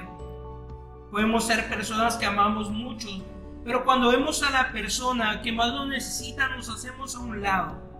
Podemos 1.10 1.44
ser 1.44 1.70
personas 1.70 2.18
que 2.18 2.26
amamos 2.26 2.68
mucho, 2.68 3.08
pero 3.64 3.84
cuando 3.84 4.10
vemos 4.10 4.42
a 4.42 4.50
la 4.50 4.72
persona 4.72 5.42
que 5.42 5.52
más 5.52 5.72
lo 5.72 5.86
necesita, 5.86 6.48
nos 6.48 6.68
hacemos 6.68 7.14
a 7.14 7.20
un 7.20 7.42
lado. 7.42 7.90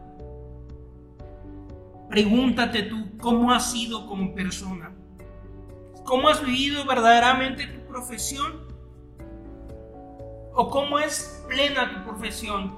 Pregúntate 2.09 2.85
tú 2.85 3.17
cómo 3.19 3.53
has 3.53 3.71
sido 3.71 4.07
como 4.07 4.35
persona. 4.35 4.93
¿Cómo 6.05 6.29
has 6.29 6.45
vivido 6.45 6.85
verdaderamente 6.85 7.67
tu 7.67 7.87
profesión? 7.87 8.67
¿O 10.55 10.69
cómo 10.71 10.99
es 10.99 11.45
plena 11.49 11.93
tu 11.93 12.11
profesión? 12.11 12.75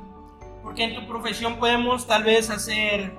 Porque 0.62 0.84
en 0.84 0.94
tu 0.94 1.06
profesión 1.06 1.58
podemos 1.58 2.06
tal 2.06 2.24
vez 2.24 2.50
hacer 2.50 3.14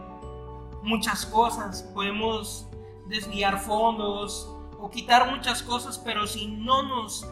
muchas 0.84 1.25
cosas, 1.25 1.84
podemos 1.93 2.67
desviar 3.08 3.60
fondos 3.60 4.53
o 4.77 4.89
quitar 4.89 5.32
muchas 5.32 5.63
cosas, 5.63 5.98
pero 5.98 6.27
si 6.27 6.48
no 6.48 6.84
nos 6.84 7.27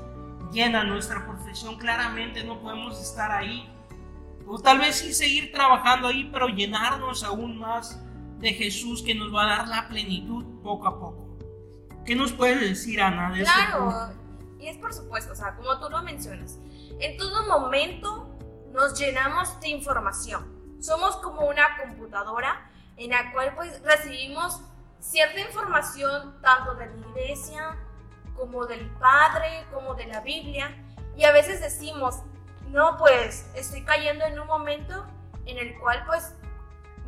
llena 0.52 0.84
nuestra 0.84 1.26
profesión, 1.26 1.78
claramente 1.78 2.44
no 2.44 2.60
podemos 2.60 3.02
estar 3.02 3.32
ahí. 3.32 3.70
O 4.48 4.60
tal 4.60 4.80
vez 4.80 4.98
sí 4.98 5.14
seguir 5.14 5.52
trabajando 5.52 6.08
ahí, 6.08 6.30
pero 6.32 6.48
llenarnos 6.48 7.24
aún 7.24 7.58
más 7.58 8.02
de 8.40 8.54
Jesús 8.54 9.04
que 9.04 9.16
nos 9.16 9.34
va 9.34 9.44
a 9.44 9.58
dar 9.58 9.68
la 9.68 9.88
plenitud 9.88 10.44
poco 10.62 10.88
a 10.88 11.00
poco. 11.00 11.38
¿Qué 12.06 12.16
nos 12.16 12.34
puedes 12.34 12.60
decir, 12.60 13.02
Ana? 13.02 13.32
De 13.32 13.44
este 13.44 13.54
claro, 13.54 14.12
y 14.60 14.68
es 14.68 14.78
por 14.78 14.94
supuesto, 14.94 15.34
o 15.34 15.36
sea, 15.36 15.56
como 15.56 15.80
tú 15.80 15.90
lo 15.90 16.02
mencionas, 16.04 16.60
en 17.00 17.18
todo 17.18 17.48
momento 17.48 18.38
nos 18.74 18.98
llenamos 19.00 19.60
de 19.60 19.70
información. 19.70 20.78
Somos 20.80 21.18
como 21.18 21.48
una 21.48 21.78
computadora 21.78 22.70
en 22.98 23.12
la 23.12 23.32
cual 23.32 23.54
pues 23.56 23.82
recibimos 23.84 24.62
cierta 25.00 25.40
información 25.40 26.36
tanto 26.42 26.76
de 26.76 26.88
la 26.88 27.08
iglesia 27.08 27.78
como 28.42 28.66
del 28.66 28.90
Padre, 29.00 29.68
como 29.72 29.94
de 29.94 30.08
la 30.08 30.22
Biblia, 30.22 30.76
y 31.16 31.26
a 31.26 31.32
veces 31.32 31.62
decimos, 31.62 32.24
no, 32.70 32.98
pues 32.98 33.48
estoy 33.54 33.84
cayendo 33.84 34.26
en 34.26 34.40
un 34.40 34.48
momento 34.48 35.06
en 35.46 35.60
el 35.60 35.78
cual 35.80 36.04
pues 36.08 36.34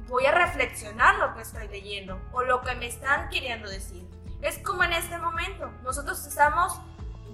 voy 0.07 0.27
a 0.27 0.31
reflexionar 0.31 1.15
lo 1.15 1.33
que 1.33 1.41
estoy 1.41 1.67
leyendo 1.69 2.21
o 2.33 2.43
lo 2.43 2.61
que 2.61 2.75
me 2.75 2.85
están 2.85 3.29
queriendo 3.29 3.67
decir. 3.67 4.07
Es 4.43 4.59
como 4.59 4.83
en 4.83 4.93
este 4.93 5.17
momento, 5.17 5.71
nosotros 5.81 6.23
estamos 6.27 6.79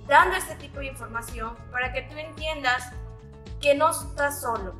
dando 0.08 0.38
este 0.38 0.56
tipo 0.56 0.79
de 0.79 0.86
información 0.86 1.58
para 1.70 1.91
que 1.91 2.03
tú 2.03 2.18
entiendas 2.18 2.94
que 3.60 3.75
no 3.75 3.89
estás 3.89 4.39
solo, 4.39 4.75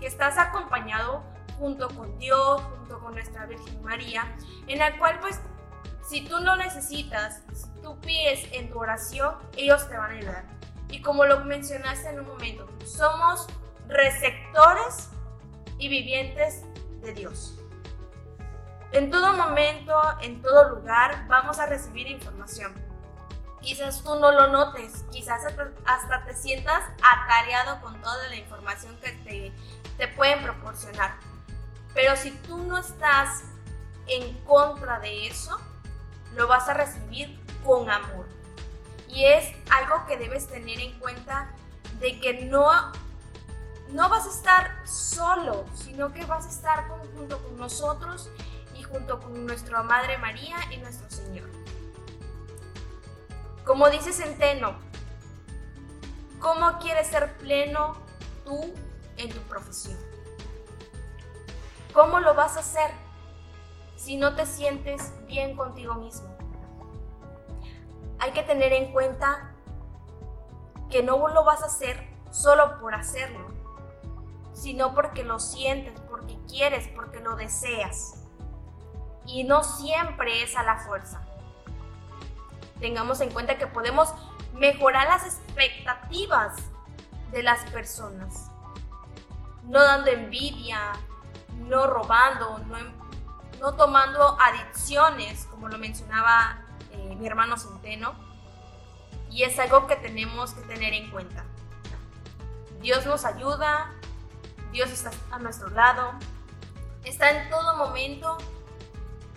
que 0.00 0.08
estás 0.08 0.36
acompañado 0.36 1.22
junto 1.60 1.88
con 1.90 2.18
Dios, 2.18 2.60
junto 2.60 2.98
con 2.98 3.14
nuestra 3.14 3.46
Virgen 3.46 3.84
María, 3.84 4.34
en 4.66 4.80
la 4.80 4.98
cual 4.98 5.20
pues 5.20 5.38
si 6.06 6.22
tú 6.22 6.38
no 6.40 6.56
necesitas, 6.56 7.42
si 7.52 7.68
tú 7.80 7.98
pides 8.00 8.46
en 8.52 8.70
tu 8.70 8.78
oración, 8.78 9.36
ellos 9.56 9.88
te 9.88 9.96
van 9.96 10.10
a 10.10 10.14
ayudar. 10.14 10.44
Y 10.90 11.00
como 11.00 11.24
lo 11.24 11.40
mencionaste 11.44 12.08
en 12.10 12.20
un 12.20 12.26
momento, 12.26 12.68
somos 12.84 13.46
receptores 13.88 15.08
y 15.78 15.88
vivientes 15.88 16.62
de 17.00 17.14
Dios. 17.14 17.58
En 18.92 19.10
todo 19.10 19.32
momento, 19.32 19.94
en 20.20 20.40
todo 20.40 20.76
lugar, 20.76 21.26
vamos 21.26 21.58
a 21.58 21.66
recibir 21.66 22.06
información. 22.06 22.72
Quizás 23.60 24.02
tú 24.02 24.14
no 24.16 24.30
lo 24.30 24.48
notes, 24.48 25.04
quizás 25.10 25.42
hasta 25.86 26.24
te 26.26 26.34
sientas 26.34 26.84
atareado 27.02 27.80
con 27.80 27.98
toda 28.02 28.28
la 28.28 28.36
información 28.36 28.94
que 29.00 29.12
te, 29.12 29.52
te 29.96 30.08
pueden 30.08 30.42
proporcionar. 30.42 31.16
Pero 31.94 32.14
si 32.14 32.30
tú 32.30 32.58
no 32.58 32.76
estás 32.76 33.42
en 34.06 34.34
contra 34.44 35.00
de 35.00 35.28
eso, 35.28 35.58
lo 36.34 36.48
vas 36.48 36.68
a 36.68 36.74
recibir 36.74 37.38
con 37.64 37.90
amor. 37.90 38.26
Y 39.08 39.24
es 39.26 39.52
algo 39.70 40.06
que 40.06 40.16
debes 40.16 40.48
tener 40.48 40.78
en 40.80 40.98
cuenta 40.98 41.50
de 42.00 42.18
que 42.20 42.44
no, 42.46 42.66
no 43.90 44.08
vas 44.08 44.26
a 44.26 44.30
estar 44.30 44.86
solo, 44.86 45.64
sino 45.74 46.12
que 46.12 46.24
vas 46.24 46.46
a 46.46 46.48
estar 46.48 46.88
junto 46.88 47.40
con 47.42 47.56
nosotros 47.56 48.30
y 48.76 48.82
junto 48.82 49.20
con 49.20 49.46
nuestra 49.46 49.82
Madre 49.82 50.18
María 50.18 50.56
y 50.70 50.78
nuestro 50.78 51.08
Señor. 51.10 51.48
Como 53.64 53.88
dice 53.88 54.12
Centeno, 54.12 54.74
¿cómo 56.40 56.78
quieres 56.78 57.06
ser 57.06 57.36
pleno 57.38 57.94
tú 58.44 58.74
en 59.16 59.30
tu 59.30 59.40
profesión? 59.42 59.96
¿Cómo 61.94 62.18
lo 62.18 62.34
vas 62.34 62.56
a 62.56 62.60
hacer 62.60 63.03
si 63.96 64.16
no 64.16 64.34
te 64.34 64.46
sientes 64.46 65.12
bien 65.26 65.56
contigo 65.56 65.94
mismo? 65.94 66.28
Hay 68.18 68.32
que 68.32 68.42
tener 68.42 68.72
en 68.72 68.92
cuenta 68.92 69.54
que 70.90 71.02
no 71.02 71.28
lo 71.28 71.44
vas 71.44 71.62
a 71.62 71.66
hacer 71.66 72.08
solo 72.30 72.78
por 72.80 72.94
hacerlo, 72.94 73.48
sino 74.52 74.94
porque 74.94 75.24
lo 75.24 75.38
sientes, 75.38 75.98
porque 76.08 76.38
quieres, 76.48 76.88
porque 76.88 77.20
lo 77.20 77.36
deseas. 77.36 78.24
Y 79.26 79.44
no 79.44 79.64
siempre 79.64 80.42
es 80.42 80.56
a 80.56 80.62
la 80.62 80.78
fuerza. 80.78 81.20
Tengamos 82.80 83.20
en 83.20 83.30
cuenta 83.30 83.56
que 83.56 83.66
podemos 83.66 84.12
mejorar 84.54 85.08
las 85.08 85.24
expectativas 85.24 86.56
de 87.32 87.42
las 87.42 87.68
personas, 87.70 88.50
no 89.64 89.82
dando 89.82 90.10
envidia, 90.10 90.92
no 91.68 91.86
robando, 91.86 92.58
no, 92.58 92.76
no 93.60 93.74
tomando 93.74 94.38
adicciones, 94.40 95.46
como 95.46 95.68
lo 95.68 95.78
mencionaba 95.78 96.58
eh, 96.92 97.16
mi 97.18 97.26
hermano 97.26 97.56
Centeno. 97.56 98.14
Y 99.30 99.42
es 99.42 99.58
algo 99.58 99.86
que 99.86 99.96
tenemos 99.96 100.52
que 100.54 100.62
tener 100.62 100.92
en 100.92 101.10
cuenta. 101.10 101.44
Dios 102.80 103.06
nos 103.06 103.24
ayuda, 103.24 103.92
Dios 104.72 104.90
está 104.90 105.10
a 105.30 105.38
nuestro 105.38 105.70
lado, 105.70 106.12
está 107.04 107.30
en 107.30 107.48
todo 107.50 107.76
momento 107.76 108.36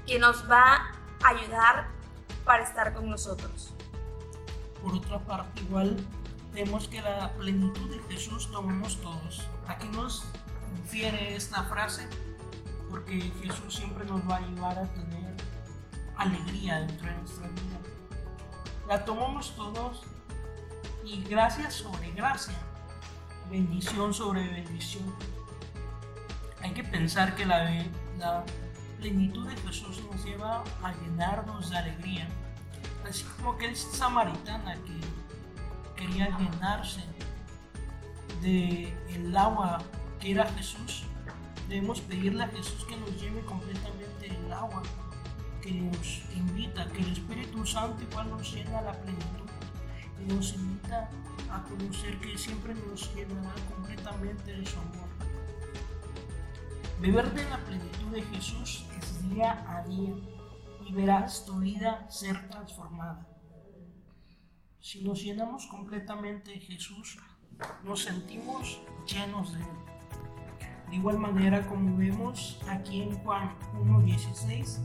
que 0.06 0.20
nos 0.20 0.50
va 0.50 0.92
a 1.24 1.30
ayudar 1.30 1.88
para 2.44 2.64
estar 2.64 2.94
con 2.94 3.10
nosotros. 3.10 3.74
Por 4.84 4.96
otra 4.96 5.20
parte, 5.20 5.62
igual 5.62 5.98
vemos 6.54 6.88
que 6.88 7.02
la 7.02 7.32
plenitud 7.34 7.90
de 7.90 8.14
Jesús 8.14 8.52
tomamos 8.52 9.02
todos. 9.02 9.48
Aquí 9.68 9.88
nos 9.90 10.26
infiere 10.78 11.36
esta 11.36 11.64
frase 11.64 12.08
porque 12.90 13.32
Jesús 13.42 13.76
siempre 13.76 14.06
nos 14.06 14.22
va 14.30 14.36
a 14.36 14.38
ayudar 14.38 14.80
a 14.80 14.88
tener 14.94 15.36
alegría 16.16 16.80
dentro 16.82 17.08
de 17.08 17.18
nuestra 17.18 17.48
vida. 17.48 17.80
La 18.88 19.04
tomamos 19.06 19.56
todos 19.56 20.04
y 21.04 21.24
gracia 21.24 21.70
sobre 21.70 22.12
gracia, 22.12 22.58
bendición 23.50 24.14
sobre 24.14 24.48
bendición. 24.48 25.14
Hay 26.62 26.72
que 26.72 26.84
pensar 26.84 27.36
que 27.36 27.46
la, 27.46 28.44
plenitud 28.98 29.48
de 29.48 29.56
Jesús 29.58 30.02
nos 30.12 30.26
lleva 30.26 30.64
a 30.82 30.92
llenarnos 30.92 31.70
de 31.70 31.78
alegría, 31.78 32.28
así 33.08 33.24
como 33.26 33.52
aquel 33.52 33.76
samaritana 33.76 34.74
que 34.74 36.02
quería 36.02 36.36
llenarse 36.36 37.04
de 38.42 38.92
agua 39.38 39.80
que 40.20 40.32
era 40.32 40.48
Jesús, 40.54 41.04
debemos 41.68 42.02
pedirle 42.02 42.44
a 42.44 42.48
Jesús 42.48 42.86
que 42.86 42.98
nos 42.98 43.22
lleve 43.22 43.42
completamente 43.42 44.28
el 44.28 44.54
agua, 44.54 44.84
que 45.62 45.72
nos 45.72 46.22
invita, 46.36 46.88
que 46.92 47.00
el 47.00 47.12
Espíritu 47.12 47.66
Santo 47.66 48.04
igual 48.04 48.30
nos 48.30 48.54
llena 48.54 48.82
la 48.82 48.94
plenitud 48.94 49.50
y 50.20 50.34
nos 50.34 50.54
invita 50.54 51.10
a 51.52 51.64
conocer 51.64 52.20
que 52.20 52.38
siempre 52.38 52.74
nos 52.74 53.14
llenará 53.14 53.54
completamente 53.74 54.54
de 54.54 54.66
su 54.66 54.80
amor. 54.80 55.08
Beber 57.00 57.32
de 57.34 57.50
la 57.50 57.58
plenitud 57.58 58.08
de 58.12 58.22
Jesús 58.24 58.86
es 58.98 59.30
día 59.30 59.64
a 59.68 59.84
día 59.88 60.16
y 60.86 60.94
verás 60.94 61.46
tu 61.46 61.60
vida 61.60 62.10
ser 62.10 62.50
transformada. 62.50 63.28
Si 64.80 65.04
nos 65.04 65.22
llenamos 65.22 65.68
completamente 65.68 66.52
de 66.52 66.60
Jesús, 66.60 67.20
nos 67.84 68.04
sentimos 68.04 68.80
llenos 69.06 69.54
de 69.54 69.60
Él. 69.60 69.87
De 70.90 70.96
igual 70.96 71.20
manera 71.20 71.66
como 71.68 71.98
vemos 71.98 72.60
aquí 72.70 73.04
en 73.04 73.18
Juan 73.20 73.52
1.16, 73.76 74.80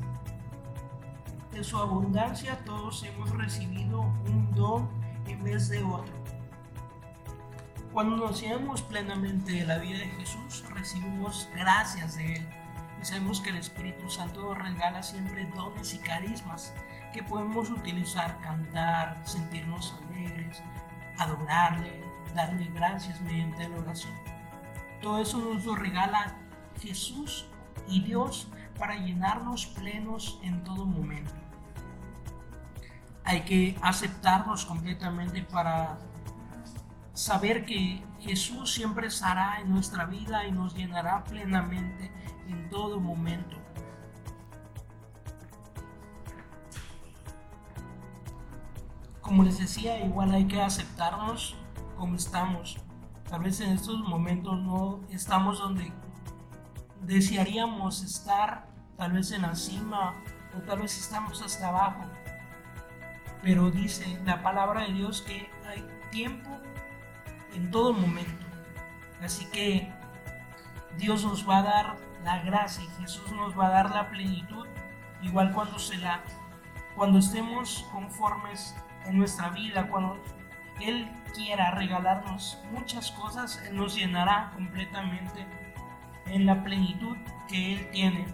de 1.53 1.63
su 1.63 1.77
abundancia 1.77 2.59
todos 2.65 3.05
hemos 3.05 3.31
recibido 3.31 4.01
un 4.01 4.51
don 4.55 4.89
en 5.27 5.45
vez 5.45 5.69
de 5.69 5.83
otro. 5.83 6.13
Cuando 7.93 8.17
nos 8.17 8.41
llenamos 8.41 8.81
plenamente 8.81 9.53
de 9.53 9.67
la 9.67 9.77
vida 9.77 9.99
de 9.99 10.09
Jesús, 10.09 10.65
recibimos 10.71 11.49
gracias 11.55 12.17
de 12.17 12.37
Él. 12.37 12.49
Y 13.01 13.05
sabemos 13.05 13.41
que 13.41 13.51
el 13.51 13.57
Espíritu 13.57 14.09
Santo 14.09 14.41
nos 14.41 14.59
regala 14.59 15.03
siempre 15.03 15.45
dones 15.55 15.93
y 15.93 15.99
carismas 15.99 16.73
que 17.13 17.23
podemos 17.23 17.69
utilizar, 17.69 18.41
cantar, 18.41 19.21
sentirnos 19.27 19.95
alegres, 20.09 20.63
adorarle, 21.19 22.03
darle 22.35 22.65
gracias 22.73 23.21
mediante 23.21 23.69
la 23.69 23.77
oración. 23.77 24.32
Todo 25.03 25.19
eso 25.19 25.39
nos 25.39 25.65
lo 25.65 25.75
regala 25.75 26.37
Jesús 26.81 27.47
y 27.89 28.03
Dios 28.03 28.49
para 28.79 28.97
llenarnos 28.97 29.67
plenos 29.67 30.39
en 30.43 30.63
todo 30.63 30.87
momento. 30.87 31.35
Hay 33.25 33.43
que 33.43 33.77
aceptarnos 33.83 34.65
completamente 34.65 35.43
para 35.43 35.99
saber 37.15 37.65
que 37.65 38.03
Jesús 38.21 38.73
siempre 38.73 39.09
estará 39.09 39.61
en 39.61 39.71
nuestra 39.71 40.07
vida 40.07 40.47
y 40.47 40.53
nos 40.53 40.75
llenará 40.75 41.25
plenamente 41.25 42.13
en 42.49 42.71
todo 42.71 43.01
momento. 43.01 43.57
Como 49.21 49.43
les 49.43 49.59
decía, 49.59 50.05
igual 50.05 50.33
hay 50.33 50.47
que 50.47 50.61
aceptarnos 50.61 51.57
como 51.97 52.17
estamos 52.17 52.79
Tal 53.33 53.41
vez 53.41 53.63
en 53.63 53.71
estos 53.71 53.99
momentos 54.01 54.61
no 54.61 55.01
estamos 55.09 55.59
donde 55.59 55.91
desearíamos 57.01 58.03
estar, 58.03 58.67
tal 58.99 59.13
vez 59.13 59.33
en 59.33 59.41
la 59.41 59.55
cima 59.55 60.23
o 60.55 60.61
tal 60.61 60.81
vez 60.81 60.99
estamos 60.99 61.41
hasta 61.41 61.69
abajo. 61.69 62.05
Pero 63.41 63.71
dice 63.71 64.21
la 64.27 64.43
palabra 64.43 64.83
de 64.83 64.93
Dios 64.93 65.23
que 65.23 65.51
hay 65.67 65.83
tiempo 66.11 66.51
en 67.55 67.71
todo 67.71 67.95
momento. 67.95 68.45
Así 69.23 69.47
que 69.47 69.91
Dios 70.99 71.25
nos 71.25 71.49
va 71.49 71.61
a 71.61 71.63
dar 71.63 71.97
la 72.25 72.43
gracia 72.43 72.85
y 72.85 73.01
Jesús 73.01 73.33
nos 73.33 73.59
va 73.59 73.69
a 73.69 73.71
dar 73.71 73.91
la 73.95 74.11
plenitud, 74.11 74.67
igual 75.23 75.53
cuando 75.55 75.79
se 75.79 75.97
la, 75.97 76.21
cuando 76.95 77.19
estemos 77.19 77.89
conformes 77.93 78.77
en 79.07 79.17
nuestra 79.17 79.49
vida, 79.49 79.89
cuando 79.89 80.23
él 80.89 81.09
quiera 81.35 81.71
regalarnos 81.73 82.59
muchas 82.73 83.11
cosas, 83.13 83.63
nos 83.73 83.97
llenará 83.97 84.51
completamente 84.55 85.47
en 86.27 86.47
la 86.47 86.63
plenitud 86.63 87.17
que 87.49 87.75
Él 87.75 87.91
tiene. 87.91 88.27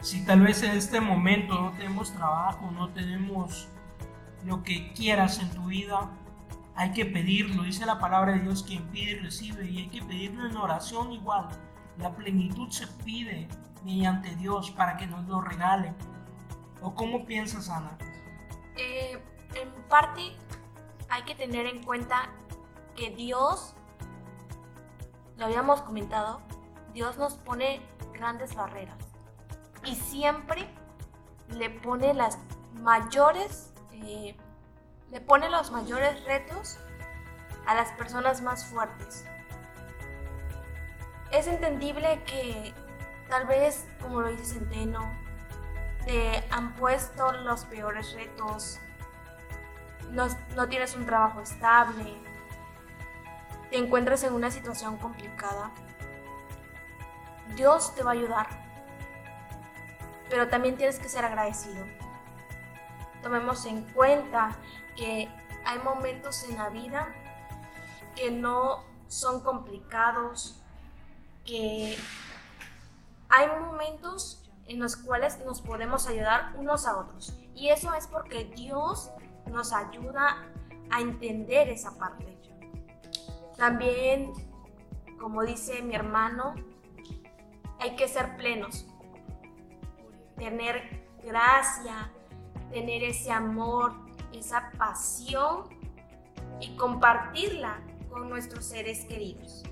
Si 0.00 0.24
tal 0.24 0.40
vez 0.40 0.62
en 0.62 0.72
este 0.72 1.00
momento 1.00 1.60
no 1.60 1.72
tenemos 1.72 2.12
trabajo, 2.12 2.70
no 2.70 2.90
tenemos 2.90 3.68
lo 4.44 4.62
que 4.62 4.92
quieras 4.92 5.40
en 5.40 5.50
tu 5.50 5.66
vida, 5.66 6.10
hay 6.76 6.92
que 6.92 7.06
pedirlo. 7.06 7.64
Dice 7.64 7.86
la 7.86 7.98
palabra 7.98 8.32
de 8.32 8.40
Dios, 8.40 8.62
quien 8.62 8.84
pide 8.88 9.20
recibe, 9.20 9.68
y 9.68 9.78
hay 9.78 9.88
que 9.88 10.02
pedirlo 10.02 10.46
en 10.46 10.56
oración 10.56 11.12
igual. 11.12 11.48
La 11.98 12.14
plenitud 12.14 12.70
se 12.70 12.86
pide 13.04 13.48
mediante 13.84 14.36
Dios 14.36 14.70
para 14.70 14.96
que 14.96 15.06
nos 15.06 15.26
lo 15.26 15.40
regale. 15.40 15.94
¿O 16.82 16.94
cómo 16.94 17.24
piensas, 17.24 17.70
Ana? 17.70 17.96
Eh, 18.76 19.18
en 19.54 19.70
parte 19.88 20.36
hay 21.16 21.22
que 21.22 21.34
tener 21.34 21.64
en 21.64 21.82
cuenta 21.82 22.28
que 22.94 23.08
Dios 23.08 23.74
lo 25.38 25.46
habíamos 25.46 25.80
comentado, 25.80 26.42
Dios 26.92 27.16
nos 27.16 27.38
pone 27.38 27.80
grandes 28.12 28.54
barreras 28.54 28.98
y 29.82 29.94
siempre 29.94 30.68
le 31.48 31.70
pone 31.70 32.12
las 32.12 32.38
mayores, 32.74 33.72
eh, 33.92 34.36
le 35.10 35.20
pone 35.22 35.48
los 35.48 35.70
mayores 35.70 36.22
retos 36.24 36.76
a 37.66 37.74
las 37.74 37.92
personas 37.92 38.42
más 38.42 38.66
fuertes. 38.66 39.24
Es 41.32 41.46
entendible 41.46 42.22
que 42.24 42.74
tal 43.30 43.46
vez, 43.46 43.86
como 44.02 44.20
lo 44.20 44.28
dice 44.28 44.44
Centeno, 44.44 45.00
te 46.04 46.44
han 46.50 46.74
puesto 46.74 47.32
los 47.32 47.64
peores 47.64 48.12
retos, 48.12 48.80
no, 50.10 50.68
tienes 50.68 50.94
un 50.94 51.06
trabajo 51.06 51.40
estable, 51.40 52.16
te 53.70 53.78
encuentras 53.78 54.22
en 54.24 54.34
una 54.34 54.50
situación 54.50 54.96
complicada. 54.98 55.70
Dios 57.54 57.94
te 57.94 58.02
va 58.02 58.10
a 58.10 58.14
ayudar, 58.14 58.48
pero 60.28 60.48
también 60.48 60.76
tienes 60.76 60.98
que 60.98 61.08
ser 61.08 61.24
agradecido. 61.24 61.84
Tomemos 63.22 63.64
en 63.66 63.82
cuenta 63.92 64.56
que 64.96 65.28
hay 65.64 65.78
momentos 65.80 66.44
en 66.48 66.56
la 66.56 66.68
vida 66.68 67.08
que 68.14 68.30
no 68.30 68.84
son 69.08 69.40
complicados, 69.40 70.60
que 71.44 71.96
hay 73.28 73.48
momentos 73.60 74.42
en 74.66 74.80
los 74.80 74.96
cuales 74.96 75.38
nos 75.44 75.60
podemos 75.60 76.06
ayudar 76.06 76.52
unos 76.56 76.86
a 76.86 76.96
otros. 76.96 77.32
Y 77.54 77.68
eso 77.68 77.92
es 77.94 78.06
porque 78.06 78.44
Dios 78.44 79.10
nos 79.50 79.72
ayuda 79.72 80.46
a 80.90 81.00
entender 81.00 81.68
esa 81.68 81.96
parte. 81.98 82.36
También, 83.56 84.32
como 85.18 85.42
dice 85.42 85.82
mi 85.82 85.94
hermano, 85.94 86.54
hay 87.80 87.96
que 87.96 88.08
ser 88.08 88.36
plenos, 88.36 88.86
tener 90.36 91.04
gracia, 91.24 92.10
tener 92.70 93.02
ese 93.02 93.32
amor, 93.32 93.94
esa 94.32 94.70
pasión 94.76 95.64
y 96.60 96.76
compartirla 96.76 97.80
con 98.10 98.28
nuestros 98.28 98.64
seres 98.66 99.04
queridos. 99.04 99.62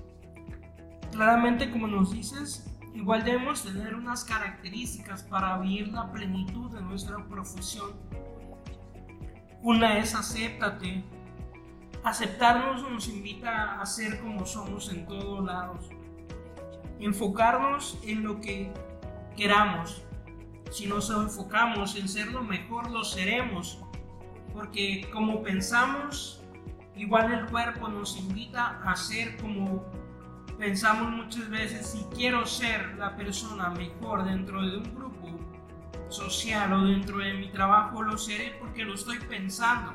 Claramente, 1.11 1.71
como 1.71 1.87
nos 1.87 2.11
dices, 2.11 2.65
igual 2.93 3.23
debemos 3.23 3.63
tener 3.63 3.95
unas 3.95 4.23
características 4.23 5.23
para 5.23 5.57
vivir 5.59 5.89
la 5.89 6.11
plenitud 6.11 6.71
de 6.71 6.81
nuestra 6.81 7.23
profesión. 7.27 7.91
Una 9.65 9.97
es 9.97 10.13
acéptate. 10.13 11.03
Aceptarnos 12.03 12.87
nos 12.87 13.07
invita 13.07 13.81
a 13.81 13.85
ser 13.87 14.19
como 14.19 14.45
somos 14.45 14.93
en 14.93 15.07
todos 15.07 15.43
lados. 15.43 15.89
Enfocarnos 16.99 17.97
en 18.03 18.21
lo 18.21 18.39
que 18.41 18.71
queramos, 19.35 20.03
si 20.69 20.85
nos 20.85 21.09
enfocamos 21.09 21.95
en 21.95 22.07
ser 22.07 22.27
lo 22.27 22.43
mejor, 22.43 22.91
lo 22.91 23.03
seremos. 23.03 23.81
Porque 24.53 25.09
como 25.11 25.41
pensamos, 25.41 26.43
igual 26.95 27.33
el 27.33 27.47
cuerpo 27.47 27.87
nos 27.87 28.19
invita 28.19 28.79
a 28.85 28.95
ser 28.95 29.35
como 29.37 29.83
pensamos 30.59 31.11
muchas 31.11 31.49
veces. 31.49 31.87
Si 31.87 32.03
quiero 32.15 32.45
ser 32.45 32.97
la 32.99 33.15
persona 33.15 33.71
mejor 33.71 34.25
dentro 34.25 34.61
de 34.61 34.77
un 34.77 34.93
grupo 34.93 35.14
social 36.09 36.73
o 36.73 36.85
dentro 36.85 37.17
de 37.17 37.33
mi 37.33 37.49
trabajo, 37.49 38.01
lo 38.01 38.17
seré 38.17 38.55
porque 38.59 38.83
lo 38.83 38.95
estoy 38.95 39.19
pensando. 39.19 39.93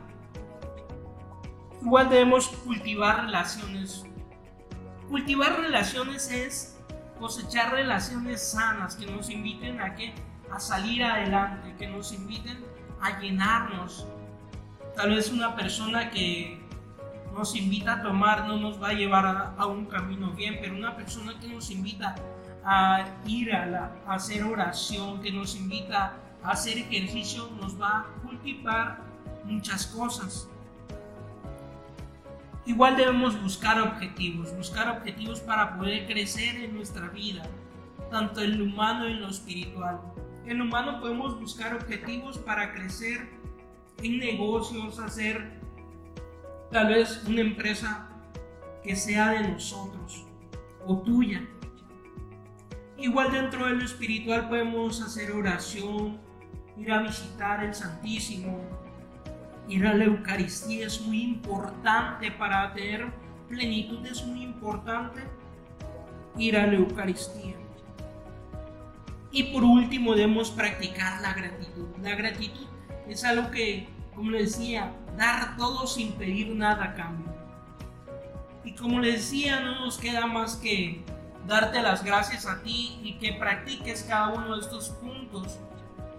Igual 1.82 2.10
debemos 2.10 2.48
cultivar 2.48 3.24
relaciones. 3.24 4.04
Cultivar 5.08 5.60
relaciones 5.60 6.30
es 6.30 6.78
cosechar 7.18 7.72
relaciones 7.72 8.50
sanas 8.50 8.96
que 8.96 9.06
nos 9.06 9.30
inviten 9.30 9.80
a 9.80 9.94
que 9.94 10.14
a 10.50 10.58
salir 10.58 11.04
adelante, 11.04 11.74
que 11.78 11.86
nos 11.86 12.12
inviten 12.12 12.64
a 13.00 13.18
llenarnos. 13.20 14.06
Tal 14.96 15.10
vez 15.10 15.30
una 15.30 15.54
persona 15.54 16.10
que 16.10 16.60
nos 17.32 17.54
invita 17.54 17.94
a 17.94 18.02
tomar 18.02 18.46
no 18.46 18.56
nos 18.56 18.82
va 18.82 18.88
a 18.88 18.92
llevar 18.92 19.54
a, 19.56 19.66
un 19.66 19.86
camino 19.86 20.32
bien, 20.32 20.58
pero 20.60 20.74
una 20.74 20.96
persona 20.96 21.38
que 21.38 21.48
nos 21.48 21.70
invita 21.70 22.10
a 22.10 22.14
ir 23.26 23.54
a, 23.54 23.66
la, 23.66 23.92
a 24.06 24.14
hacer 24.14 24.44
oración, 24.44 25.20
que 25.22 25.32
nos 25.32 25.56
invita 25.56 26.16
a 26.42 26.50
hacer 26.50 26.78
ejercicio, 26.78 27.50
nos 27.60 27.80
va 27.80 28.00
a 28.00 28.06
cultivar 28.22 29.00
muchas 29.44 29.86
cosas. 29.86 30.48
Igual 32.66 32.96
debemos 32.96 33.40
buscar 33.42 33.80
objetivos, 33.80 34.54
buscar 34.56 34.88
objetivos 34.96 35.40
para 35.40 35.76
poder 35.76 36.06
crecer 36.06 36.56
en 36.56 36.74
nuestra 36.74 37.08
vida, 37.08 37.42
tanto 38.10 38.40
en 38.42 38.58
lo 38.58 38.64
humano 38.64 39.08
y 39.08 39.12
en 39.12 39.20
lo 39.22 39.28
espiritual. 39.28 40.00
En 40.46 40.58
lo 40.58 40.64
humano 40.64 41.00
podemos 41.00 41.38
buscar 41.40 41.74
objetivos 41.74 42.38
para 42.38 42.72
crecer 42.72 43.28
en 44.02 44.18
negocios, 44.18 44.98
hacer 44.98 45.58
tal 46.70 46.88
vez 46.88 47.22
una 47.26 47.40
empresa 47.40 48.08
que 48.82 48.94
sea 48.96 49.30
de 49.30 49.48
nosotros 49.48 50.26
o 50.86 50.98
tuya. 50.98 51.46
Igual 53.00 53.32
dentro 53.32 53.64
de 53.64 53.76
lo 53.76 53.84
espiritual 53.84 54.50
podemos 54.50 55.00
hacer 55.00 55.32
oración, 55.32 56.20
ir 56.76 56.92
a 56.92 57.00
visitar 57.00 57.64
el 57.64 57.74
Santísimo, 57.74 58.60
ir 59.66 59.86
a 59.86 59.94
la 59.94 60.04
Eucaristía 60.04 60.86
es 60.86 61.00
muy 61.00 61.22
importante 61.22 62.30
para 62.30 62.74
tener 62.74 63.10
plenitud, 63.48 64.04
es 64.04 64.22
muy 64.26 64.42
importante 64.42 65.22
ir 66.36 66.58
a 66.58 66.66
la 66.66 66.74
Eucaristía. 66.74 67.54
Y 69.32 69.44
por 69.44 69.64
último 69.64 70.14
debemos 70.14 70.50
practicar 70.50 71.22
la 71.22 71.32
gratitud. 71.32 71.88
La 72.02 72.14
gratitud 72.14 72.66
es 73.08 73.24
algo 73.24 73.50
que, 73.50 73.88
como 74.14 74.32
les 74.32 74.58
decía, 74.58 74.92
dar 75.16 75.56
todo 75.56 75.86
sin 75.86 76.12
pedir 76.12 76.54
nada 76.54 76.84
a 76.84 76.94
cambio. 76.94 77.32
Y 78.62 78.74
como 78.74 79.00
les 79.00 79.14
decía, 79.14 79.60
no 79.60 79.86
nos 79.86 79.96
queda 79.96 80.26
más 80.26 80.56
que 80.56 81.02
darte 81.46 81.82
las 81.82 82.04
gracias 82.04 82.46
a 82.46 82.62
ti 82.62 83.00
y 83.02 83.18
que 83.18 83.32
practiques 83.34 84.04
cada 84.04 84.28
uno 84.28 84.56
de 84.56 84.62
estos 84.62 84.90
puntos 84.90 85.58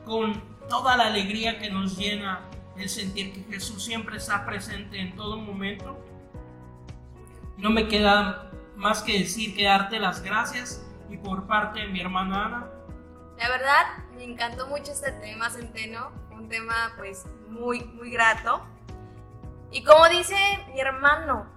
con 0.06 0.42
toda 0.68 0.98
la 0.98 1.08
alegría 1.08 1.60
que 1.60 1.70
nos 1.70 1.98
llena 1.98 2.42
el 2.78 2.90
sentir 2.90 3.34
que 3.34 3.44
Jesús 3.54 3.84
siempre 3.84 4.18
está 4.18 4.46
presente 4.46 5.00
en 5.00 5.16
todo 5.16 5.38
momento. 5.38 5.98
No 7.58 7.70
me 7.70 7.88
queda 7.88 8.52
más 8.76 9.04
que 9.04 9.20
decir 9.20 9.56
que 9.56 9.66
darte 9.66 10.00
las 10.00 10.22
gracias 10.22 10.84
y 11.10 11.18
por 11.18 11.46
parte 11.46 11.82
de 11.82 11.88
mi 11.88 12.00
hermana 12.00 12.46
Ana, 12.46 12.68
la 13.42 13.50
verdad, 13.50 13.86
me 14.16 14.24
encantó 14.24 14.68
mucho 14.68 14.92
este 14.92 15.12
tema, 15.14 15.50
Centeno, 15.50 16.12
un 16.30 16.48
tema 16.48 16.94
pues 16.96 17.26
muy, 17.50 17.84
muy 17.86 18.12
grato. 18.12 18.62
Y 19.72 19.84
como 19.84 20.08
dice 20.10 20.36
mi 20.72 20.80
hermano, 20.80 21.48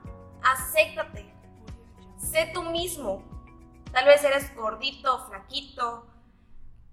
acéptate, 0.42 1.30
sé 2.16 2.50
tú 2.54 2.62
mismo. 2.62 3.22
Tal 3.94 4.06
vez 4.06 4.24
eres 4.24 4.52
gordito, 4.56 5.24
flaquito, 5.28 6.04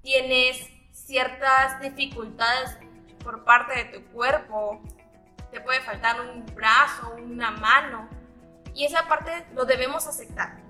tienes 0.03 0.69
ciertas 0.91 1.81
dificultades 1.81 2.77
por 3.23 3.43
parte 3.43 3.73
de 3.73 3.85
tu 3.85 4.05
cuerpo, 4.11 4.79
te 5.49 5.61
puede 5.61 5.81
faltar 5.81 6.21
un 6.21 6.45
brazo, 6.53 7.15
una 7.15 7.49
mano, 7.49 8.07
y 8.75 8.85
esa 8.85 9.07
parte 9.07 9.47
lo 9.55 9.65
debemos 9.65 10.05
aceptar. 10.05 10.61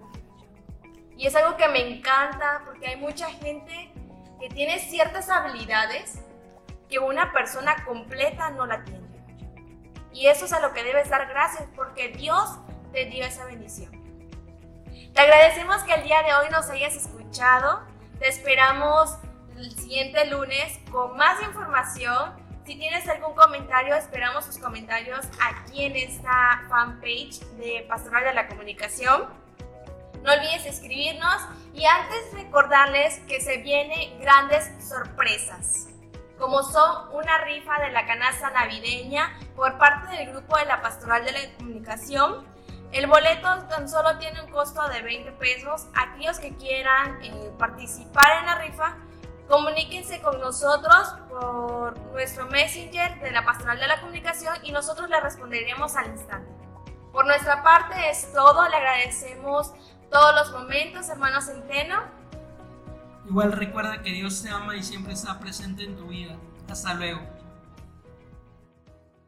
Y 1.18 1.28
es 1.28 1.36
algo 1.36 1.58
que 1.58 1.68
me 1.68 1.98
encanta 1.98 2.62
porque 2.64 2.88
hay 2.88 2.96
mucha 2.96 3.30
gente 3.30 3.92
que 4.40 4.48
tiene 4.48 4.80
ciertas 4.80 5.30
habilidades 5.30 6.22
que 6.90 7.00
una 7.00 7.34
persona 7.34 7.84
completa 7.84 8.52
no 8.52 8.66
la 8.66 8.86
tiene. 8.86 9.06
Y 10.14 10.28
eso 10.28 10.46
es 10.46 10.54
a 10.54 10.62
lo 10.62 10.72
que 10.72 10.84
debes 10.86 11.10
dar 11.10 11.28
gracias 11.28 11.68
porque 11.76 12.08
Dios 12.08 12.58
te 12.94 13.04
dio 13.08 13.26
esa 13.26 13.44
bendición. 13.44 14.01
Te 15.14 15.22
agradecemos 15.22 15.84
que 15.84 15.94
el 15.94 16.04
día 16.04 16.24
de 16.24 16.34
hoy 16.34 16.50
nos 16.52 16.70
hayas 16.70 16.96
escuchado. 16.96 17.82
Te 18.20 18.30
esperamos 18.30 19.18
el 19.58 19.70
siguiente 19.72 20.26
lunes 20.28 20.80
con 20.90 21.18
más 21.18 21.42
información. 21.42 22.34
Si 22.66 22.78
tienes 22.78 23.08
algún 23.10 23.36
comentario, 23.36 23.94
esperamos 23.96 24.46
tus 24.46 24.58
comentarios 24.58 25.20
aquí 25.42 25.84
en 25.84 25.98
esta 25.98 26.64
fanpage 26.70 27.42
de 27.58 27.86
Pastoral 27.90 28.24
de 28.24 28.34
la 28.34 28.48
Comunicación. 28.48 29.28
No 30.24 30.32
olvides 30.32 30.66
escribirnos 30.66 31.42
y 31.74 31.86
antes 31.86 32.32
recordarles 32.34 33.20
que 33.28 33.42
se 33.42 33.58
vienen 33.58 34.18
grandes 34.22 34.72
sorpresas, 34.88 35.88
como 36.40 36.64
son 36.64 37.10
una 37.14 37.38
rifa 37.40 37.82
de 37.82 37.92
la 37.92 38.06
canasta 38.06 38.50
navideña 38.52 39.38
por 39.58 39.78
parte 39.78 40.16
del 40.16 40.32
grupo 40.32 40.58
de 40.58 40.66
la 40.66 40.82
Pastoral 40.82 41.26
de 41.26 41.32
la 41.34 41.40
Comunicación. 41.58 42.51
El 42.92 43.08
boleto 43.08 43.48
tan 43.70 43.88
solo 43.88 44.18
tiene 44.18 44.42
un 44.42 44.52
costo 44.52 44.86
de 44.90 45.02
20 45.02 45.32
pesos. 45.34 45.88
Aquellos 45.96 46.40
que 46.40 46.56
quieran 46.58 47.24
eh, 47.24 47.52
participar 47.58 48.40
en 48.40 48.46
la 48.48 48.56
rifa, 48.56 48.98
comuníquense 49.48 50.22
con 50.22 50.40
nosotros 50.42 51.16
por 51.30 51.98
nuestro 52.12 52.46
messenger 52.48 53.20
de 53.22 53.32
la 53.32 53.46
Pastoral 53.46 53.80
de 53.80 53.88
la 53.88 54.02
Comunicación 54.02 54.56
y 54.64 54.74
nosotros 54.74 55.10
le 55.10 55.20
responderemos 55.22 55.96
al 55.96 56.12
instante. 56.12 56.52
Por 57.14 57.26
nuestra 57.26 57.64
parte 57.64 58.10
es 58.10 58.32
todo, 58.34 58.68
le 58.68 58.76
agradecemos 58.76 59.74
todos 60.10 60.36
los 60.36 60.52
momentos, 60.52 61.08
hermano 61.10 61.42
Centeno. 61.42 62.04
Igual 63.26 63.54
recuerda 63.54 64.02
que 64.02 64.12
Dios 64.12 64.42
te 64.44 64.50
ama 64.50 64.76
y 64.76 64.84
siempre 64.84 65.14
está 65.14 65.40
presente 65.40 65.84
en 65.84 65.96
tu 65.96 66.08
vida. 66.08 66.36
Hasta 66.70 66.94
luego. 66.94 67.22